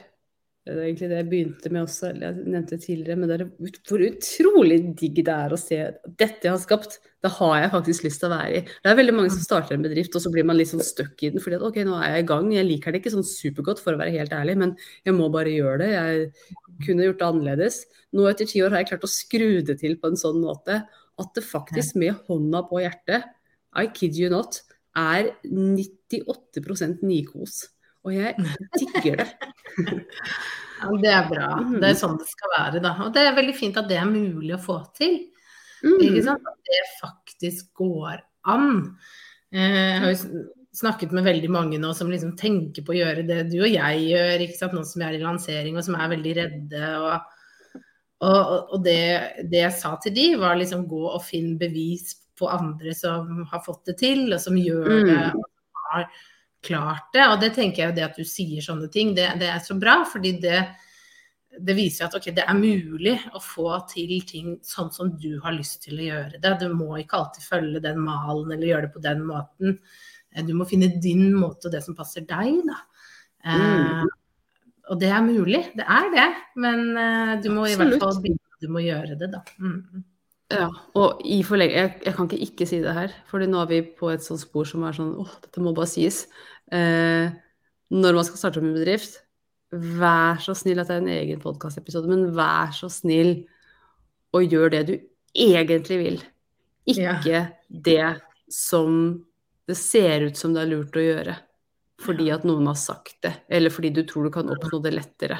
det 0.68 0.74
er 0.74 0.80
egentlig 0.84 1.08
det 1.08 1.18
jeg 1.18 1.28
begynte 1.30 1.70
med 1.72 1.82
også, 1.86 2.10
eller 2.10 2.26
jeg 2.26 2.50
nevnte 2.52 2.76
tidligere, 2.78 3.16
men 3.16 3.30
det 3.30 3.36
er 3.38 3.46
hvor 3.88 4.02
utrolig 4.04 4.76
digg 5.00 5.22
det 5.24 5.32
er 5.32 5.54
å 5.54 5.58
se 5.58 5.78
dette 6.20 6.46
jeg 6.46 6.52
har 6.52 6.60
skapt, 6.60 6.98
det 7.24 7.30
har 7.38 7.54
jeg 7.62 7.70
faktisk 7.72 8.04
lyst 8.04 8.20
til 8.20 8.28
å 8.28 8.34
være 8.34 8.58
i. 8.58 8.60
Det 8.68 8.90
er 8.92 8.98
veldig 8.98 9.14
mange 9.16 9.32
som 9.32 9.42
starter 9.44 9.76
en 9.76 9.86
bedrift, 9.86 10.14
og 10.16 10.24
så 10.24 10.32
blir 10.32 10.44
man 10.48 10.58
litt 10.60 10.70
sånn 10.70 10.84
stuck 10.84 11.24
i 11.24 11.32
den, 11.32 11.40
fordi 11.40 11.56
at 11.56 11.64
ok, 11.64 11.80
nå 11.88 11.96
er 11.96 12.14
jeg 12.14 12.26
i 12.26 12.28
gang, 12.28 12.52
jeg 12.52 12.68
liker 12.68 12.92
det 12.92 13.00
ikke 13.00 13.14
sånn 13.16 13.26
supergodt 13.26 13.80
for 13.80 13.96
å 13.96 14.02
være 14.02 14.14
helt 14.18 14.36
ærlig, 14.36 14.58
men 14.60 14.76
jeg 15.08 15.16
må 15.16 15.30
bare 15.32 15.56
gjøre 15.56 15.80
det, 15.80 15.90
jeg 15.96 16.28
kunne 16.84 17.08
gjort 17.08 17.20
det 17.22 17.28
annerledes. 17.30 17.82
Nå 18.16 18.28
etter 18.28 18.52
ti 18.52 18.60
år 18.64 18.76
har 18.76 18.84
jeg 18.84 18.92
klart 18.92 19.08
å 19.08 19.12
skru 19.16 19.50
det 19.64 19.80
til 19.80 19.96
på 20.00 20.12
en 20.12 20.20
sånn 20.20 20.40
måte 20.44 20.82
at 21.20 21.36
det 21.36 21.44
faktisk 21.44 21.96
med 22.00 22.20
hånda 22.28 22.66
på 22.68 22.84
hjertet, 22.84 23.28
I 23.76 23.88
kid 23.94 24.16
you 24.18 24.28
not, 24.32 24.60
er 24.98 25.32
98% 25.46 27.04
nikos. 27.06 27.62
Og 28.06 28.14
jeg 28.16 28.34
digger 28.78 29.24
det. 29.24 29.28
Ja, 30.80 30.88
det 30.96 31.10
er 31.12 31.26
bra. 31.28 31.48
Det 31.76 31.88
er 31.90 31.96
sånn 32.00 32.14
det 32.16 32.24
skal 32.30 32.48
være, 32.54 32.80
da. 32.80 32.94
Og 33.04 33.10
det 33.12 33.20
er 33.28 33.34
veldig 33.36 33.52
fint 33.52 33.76
at 33.76 33.84
det 33.90 33.98
er 34.00 34.06
mulig 34.08 34.54
å 34.56 34.62
få 34.64 34.78
til. 34.96 35.18
Ikke 35.84 36.22
Mm. 36.24 36.30
At 36.32 36.70
det 36.70 36.78
faktisk 37.02 37.68
går 37.76 38.18
an. 38.48 38.96
Eh, 39.52 39.60
Jeg 39.60 40.00
har 40.00 40.14
jo 40.14 40.40
snakket 40.72 41.12
med 41.12 41.24
veldig 41.24 41.50
mange 41.52 41.78
nå 41.80 41.90
som 41.96 42.08
liksom 42.12 42.32
tenker 42.36 42.84
på 42.86 42.92
å 42.94 42.96
gjøre 42.96 43.26
det 43.28 43.38
du 43.52 43.58
og 43.60 43.68
jeg 43.68 44.00
gjør, 44.08 44.72
nå 44.72 44.84
som 44.88 45.02
jeg 45.04 45.08
er 45.10 45.18
i 45.18 45.22
lansering 45.22 45.76
og 45.76 45.84
som 45.84 45.96
er 46.00 46.08
veldig 46.14 46.34
redde. 46.40 46.82
Og, 46.96 47.84
og, 48.24 48.72
og 48.72 48.84
det, 48.84 48.98
det 49.52 49.60
jeg 49.66 49.76
sa 49.80 49.94
til 50.00 50.14
de, 50.16 50.26
var 50.40 50.56
liksom 50.56 50.88
gå 50.88 51.04
og 51.12 51.20
finn 51.24 51.58
bevis 51.60 52.14
på 52.40 52.48
andre 52.48 52.94
som 52.96 53.44
har 53.52 53.60
fått 53.64 53.84
det 53.92 53.98
til, 54.00 54.32
og 54.32 54.40
som 54.40 54.56
gjør 54.56 54.88
det, 55.04 55.20
Mm. 55.34 55.36
og 55.36 55.44
har 55.92 56.08
klart 56.62 57.12
det. 57.14 57.26
Og 57.32 57.40
det 57.40 57.54
tenker 57.56 57.82
jeg 57.82 57.90
jo 57.92 57.96
det 57.96 58.04
at 58.06 58.16
du 58.20 58.24
sier 58.28 58.62
sånne 58.64 58.90
ting, 58.92 59.14
det, 59.16 59.28
det 59.40 59.48
er 59.48 59.60
så 59.64 59.76
bra, 59.80 60.00
fordi 60.08 60.36
det 60.42 60.60
det 61.60 61.74
viser 61.74 62.06
at 62.06 62.14
okay, 62.14 62.30
det 62.30 62.44
er 62.46 62.54
mulig 62.54 63.16
å 63.34 63.40
få 63.42 63.72
til 63.90 64.12
ting 64.22 64.52
sånn 64.62 64.92
som 64.94 65.08
du 65.18 65.40
har 65.42 65.50
lyst 65.56 65.80
til 65.82 65.98
å 65.98 66.04
gjøre 66.06 66.38
det. 66.38 66.52
Du 66.60 66.68
må 66.72 66.92
ikke 67.00 67.18
alltid 67.18 67.42
følge 67.42 67.82
den 67.82 67.98
malen 68.04 68.52
eller 68.54 68.68
gjøre 68.68 68.86
det 68.86 68.92
på 68.94 69.02
den 69.02 69.24
måten. 69.26 69.74
Eh, 70.30 70.44
Du 70.46 70.54
må 70.54 70.64
finne 70.70 70.92
din 71.02 71.32
måte 71.34 71.66
og 71.66 71.72
det 71.74 71.82
som 71.82 71.96
passer 71.98 72.22
deg, 72.22 72.62
da. 72.68 72.78
Eh, 73.44 74.04
Mm. 74.04 74.06
og 74.90 75.00
det 75.00 75.10
er 75.10 75.20
mulig, 75.26 75.62
det 75.74 75.84
er 75.88 76.08
det. 76.14 76.28
Men 76.54 76.96
eh, 76.96 77.34
du 77.42 77.50
må 77.50 77.66
i 77.66 77.74
hvert 77.74 77.98
fall 77.98 78.22
begynne, 78.22 78.60
du 78.62 78.68
må 78.68 78.78
gjøre 78.86 79.18
det, 79.18 79.30
da. 79.34 79.42
Mm. 79.58 80.04
Ja, 80.50 80.66
og 80.98 81.20
i 81.22 81.40
forleng 81.46 81.70
jeg, 81.70 81.92
jeg 82.02 82.14
kan 82.16 82.26
ikke 82.26 82.40
ikke 82.48 82.66
si 82.66 82.80
det 82.82 82.94
her, 82.96 83.12
for 83.30 83.42
nå 83.46 83.60
er 83.62 83.68
vi 83.70 83.80
på 84.00 84.08
et 84.10 84.24
sånt 84.24 84.42
spor 84.42 84.66
som 84.66 84.82
er 84.86 84.96
sånn 84.96 85.12
åh, 85.22 85.34
dette 85.44 85.62
må 85.62 85.72
bare 85.76 85.90
sies. 85.90 86.24
Eh, 86.74 87.30
når 87.94 88.16
man 88.18 88.26
skal 88.26 88.40
starte 88.40 88.58
opp 88.58 88.66
en 88.66 88.74
bedrift, 88.74 89.20
vær 89.70 90.40
så 90.42 90.56
snill 90.58 90.82
at 90.82 90.90
det 90.90 90.96
er 90.96 91.04
en 91.04 91.12
egen 91.14 91.42
podkastepisode, 91.42 92.10
men 92.10 92.32
vær 92.34 92.74
så 92.74 92.90
snill 92.90 93.36
og 94.34 94.46
gjør 94.46 94.74
det 94.74 94.82
du 94.88 94.94
egentlig 95.38 96.00
vil. 96.00 96.18
Ikke 96.90 97.44
det 97.68 98.16
som 98.50 99.20
det 99.70 99.78
ser 99.78 100.26
ut 100.26 100.38
som 100.38 100.54
det 100.54 100.64
er 100.64 100.72
lurt 100.72 100.98
å 100.98 101.04
gjøre 101.04 101.36
fordi 102.00 102.30
at 102.32 102.46
noen 102.48 102.64
har 102.70 102.78
sagt 102.80 103.18
det, 103.26 103.34
eller 103.52 103.72
fordi 103.72 103.90
du 103.92 104.02
tror 104.08 104.26
du 104.26 104.32
kan 104.32 104.48
oppnå 104.48 104.78
det 104.80 104.94
lettere. 104.94 105.36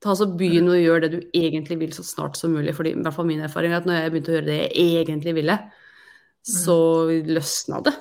Ta 0.00 0.14
så 0.16 0.26
Begynn 0.32 0.70
å 0.72 0.78
gjøre 0.78 1.04
det 1.04 1.10
du 1.12 1.36
egentlig 1.36 1.76
vil 1.82 1.92
så 1.92 2.04
snart 2.06 2.38
som 2.38 2.54
mulig. 2.56 2.72
fordi 2.76 2.94
i 2.94 3.00
hvert 3.00 3.16
fall 3.16 3.28
min 3.28 3.44
erfaring 3.44 3.74
er 3.74 3.82
at 3.82 3.88
når 3.88 3.98
jeg 3.98 4.12
begynte 4.14 4.32
å 4.32 4.36
gjøre 4.38 4.48
det 4.48 4.58
jeg 4.62 5.02
egentlig 5.02 5.34
ville, 5.36 5.58
så 6.46 6.78
løsna 7.28 7.82
det. 7.84 7.92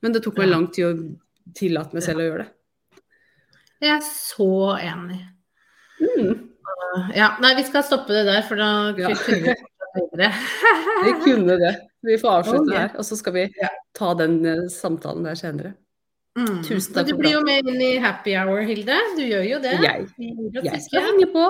Men 0.00 0.14
det 0.14 0.22
tok 0.24 0.38
meg 0.40 0.48
lang 0.48 0.66
tid 0.72 0.86
å 0.88 1.54
tillate 1.56 1.96
meg 1.96 2.04
selv 2.06 2.22
å 2.22 2.28
gjøre 2.28 2.44
det. 2.44 3.02
Jeg 3.84 3.92
er 3.98 4.04
så 4.08 4.50
enig. 4.80 5.20
Mm. 6.00 6.36
Ja, 7.16 7.34
nei, 7.44 7.52
vi 7.58 7.64
skal 7.68 7.84
stoppe 7.84 8.14
det 8.16 8.24
der, 8.28 8.40
for 8.48 8.56
da 8.56 8.70
Ja. 8.96 9.12
kunne 9.12 9.52
vi 9.52 9.56
videre. 9.96 10.32
Vi 11.04 11.12
kunne 11.24 11.56
det. 11.60 11.74
Vi 12.04 12.18
får 12.18 12.40
avslutte 12.40 12.70
okay. 12.70 12.78
her, 12.78 12.90
og 12.98 13.04
så 13.04 13.16
skal 13.16 13.32
vi 13.32 13.44
ta 13.96 14.12
den 14.14 14.34
eh, 14.46 14.66
samtalen 14.72 15.24
der 15.24 15.38
senere. 15.38 15.72
Mm. 16.36 16.60
Tusen 16.66 16.92
Men 16.92 16.98
takk 16.98 17.08
Du 17.08 17.16
blir 17.16 17.36
jo 17.38 17.42
med 17.46 17.68
inn 17.72 17.80
i 17.80 17.96
happy 18.02 18.36
hour, 18.36 18.60
Hilde. 18.68 18.96
Du 19.16 19.24
gjør 19.24 19.44
jo 19.48 19.60
det. 19.64 19.76
Jeg, 19.80 20.06
jeg 20.60 20.82
skal 20.84 21.10
henge 21.10 21.28
på. 21.32 21.44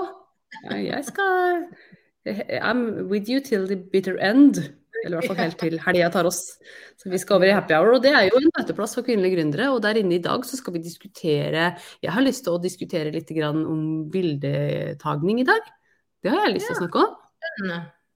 Ja, 0.62 0.76
Jeg 0.78 1.04
skal 1.10 1.66
I'm 2.26 3.08
with 3.10 3.30
you 3.30 3.40
till 3.40 3.66
the 3.66 3.76
bitter 3.76 4.18
end. 4.18 4.58
Eller 5.04 5.18
i 5.18 5.20
hvert 5.20 5.30
fall 5.30 5.38
helt 5.38 5.58
til 5.60 5.76
helga 5.82 6.08
tar 6.14 6.26
oss. 6.26 6.40
Så 6.98 7.10
vi 7.12 7.18
skal 7.20 7.38
over 7.38 7.50
i 7.50 7.54
happy 7.54 7.74
hour. 7.76 7.96
Og 7.98 8.02
det 8.02 8.12
er 8.16 8.26
jo 8.26 8.40
en 8.40 8.48
møteplass 8.56 8.96
for 8.98 9.06
kvinnelige 9.06 9.36
gründere. 9.36 9.68
Og 9.74 9.82
der 9.84 10.00
inne 10.00 10.16
i 10.16 10.22
dag 10.22 10.46
så 10.48 10.58
skal 10.58 10.74
vi 10.76 10.82
diskutere 10.86 11.68
Jeg 12.02 12.14
har 12.14 12.24
lyst 12.24 12.46
til 12.46 12.56
å 12.56 12.62
diskutere 12.62 13.12
litt 13.14 13.30
grann 13.36 13.62
om 13.66 13.84
bildetagning 14.12 15.42
i 15.42 15.48
dag. 15.48 15.70
Det 16.24 16.32
har 16.32 16.46
jeg 16.46 16.56
lyst 16.56 16.70
til 16.70 16.78
å 16.78 16.80
snakke 16.82 17.04
om. 17.04 17.14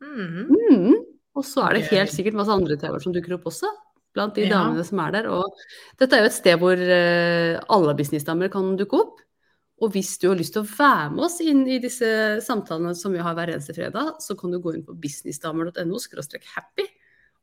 Mm. 0.01 0.51
Mm. 0.51 0.99
Og 1.37 1.47
så 1.47 1.63
er 1.67 1.77
det 1.77 1.91
helt 1.93 2.13
sikkert 2.13 2.39
masse 2.39 2.55
andre 2.55 2.79
temaer 2.81 3.05
som 3.05 3.15
dukker 3.15 3.37
opp 3.37 3.47
også. 3.53 3.71
Blant 4.15 4.35
de 4.35 4.43
Ja. 4.43 4.49
damene 4.65 4.85
som 4.85 4.99
er 4.99 5.13
der. 5.13 5.29
Og 5.31 5.45
dette 5.99 6.17
er 6.17 6.21
jo 6.25 6.31
et 6.31 6.33
sted 6.33 6.59
hvor 6.59 6.77
eh, 6.77 7.61
alle 7.71 7.95
businessdamer 7.95 8.51
kan 8.51 8.77
dukke 8.77 8.99
opp. 8.99 9.21
Og 9.81 9.93
hvis 9.95 10.19
du 10.21 10.29
har 10.29 10.37
lyst 10.37 10.53
til 10.53 10.63
å 10.63 10.69
være 10.69 11.11
med 11.15 11.25
oss 11.25 11.39
inn 11.41 11.63
i 11.67 11.79
disse 11.81 12.41
samtalene 12.45 12.95
som 12.95 13.13
vi 13.13 13.19
har 13.25 13.35
hver 13.35 13.49
eneste 13.55 13.73
fredag, 13.73 14.17
så 14.21 14.37
kan 14.37 14.51
du 14.53 14.59
gå 14.61 14.75
inn 14.75 14.85
på 14.85 14.93
businessdamer.no 15.01 15.99
happy 16.55 16.87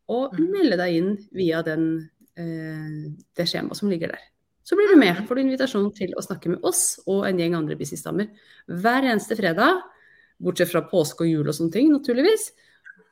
og 0.10 0.34
Mhm. 0.34 0.52
melde 0.52 0.78
deg 0.78 0.96
inn 0.96 1.18
via 1.34 1.62
den, 1.64 2.10
eh, 2.38 3.10
det 3.36 3.48
skjemaet 3.48 3.76
som 3.76 3.90
ligger 3.90 4.10
der. 4.10 4.20
Så 4.64 4.76
blir 4.76 4.90
du 4.90 4.98
med, 4.98 5.16
får 5.28 5.36
du 5.36 5.42
invitasjon 5.42 5.96
til 5.96 6.14
å 6.18 6.22
snakke 6.22 6.50
med 6.50 6.60
oss 6.64 7.00
og 7.08 7.26
en 7.26 7.38
gjeng 7.40 7.56
andre 7.56 7.76
businessdamer 7.76 8.28
hver 8.70 9.02
eneste 9.04 9.36
fredag. 9.38 9.82
Bortsett 10.40 10.70
fra 10.70 10.82
påske 10.82 11.22
og 11.22 11.28
jul 11.28 11.48
og 11.48 11.56
sånne 11.56 11.72
ting, 11.72 11.90
naturligvis. 11.92 12.52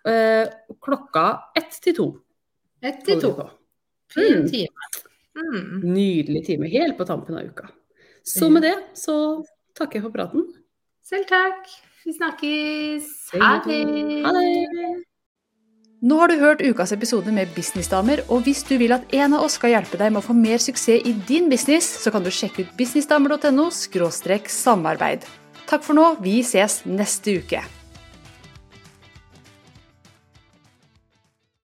Eh, 0.05 0.45
klokka 0.83 1.39
ett 1.55 1.79
til 1.81 1.93
to. 1.95 2.21
Ett 2.83 3.03
til 3.05 3.21
to. 3.21 3.49
Fin 4.13 4.41
Mm. 4.43 4.49
time. 4.51 4.67
Mm. 5.35 5.81
Nydelig 5.93 6.45
time 6.45 6.67
helt 6.69 6.97
på 6.97 7.05
tampen 7.05 7.35
av 7.37 7.43
uka. 7.45 7.69
Så 8.23 8.49
med 8.51 8.61
det 8.63 8.75
så 8.95 9.43
takker 9.75 9.99
jeg 9.99 10.03
for 10.03 10.11
praten. 10.11 10.45
Selv 11.03 11.25
takk. 11.27 11.67
Vi 12.05 12.13
snakkes. 12.13 13.05
Ha 13.41 13.61
det. 13.65 14.23
Ha 14.25 14.31
det! 14.31 15.03
Nå 16.05 16.19
har 16.19 16.27
du 16.27 16.35
hørt 16.37 16.61
ukas 16.61 16.91
episode 16.91 17.31
med 17.33 17.47
Businessdamer, 17.55 18.21
og 18.29 18.43
hvis 18.45 18.63
du 18.67 18.77
vil 18.77 18.91
at 18.93 19.11
en 19.13 19.33
av 19.33 19.41
oss 19.47 19.53
skal 19.57 19.71
hjelpe 19.73 19.97
deg 19.97 20.11
med 20.13 20.21
å 20.21 20.27
få 20.27 20.35
mer 20.37 20.57
suksess 20.61 21.01
i 21.01 21.13
din 21.27 21.49
business, 21.49 21.87
så 22.03 22.11
kan 22.11 22.21
du 22.23 22.29
sjekke 22.29 22.61
ut 22.61 22.75
businessdamer.no 22.77 23.71
samarbeid. 23.71 25.25
Takk 25.65 25.81
for 25.83 25.93
nå, 25.97 26.21
vi 26.21 26.41
ses 26.43 26.83
neste 26.85 27.39
uke. 27.41 27.63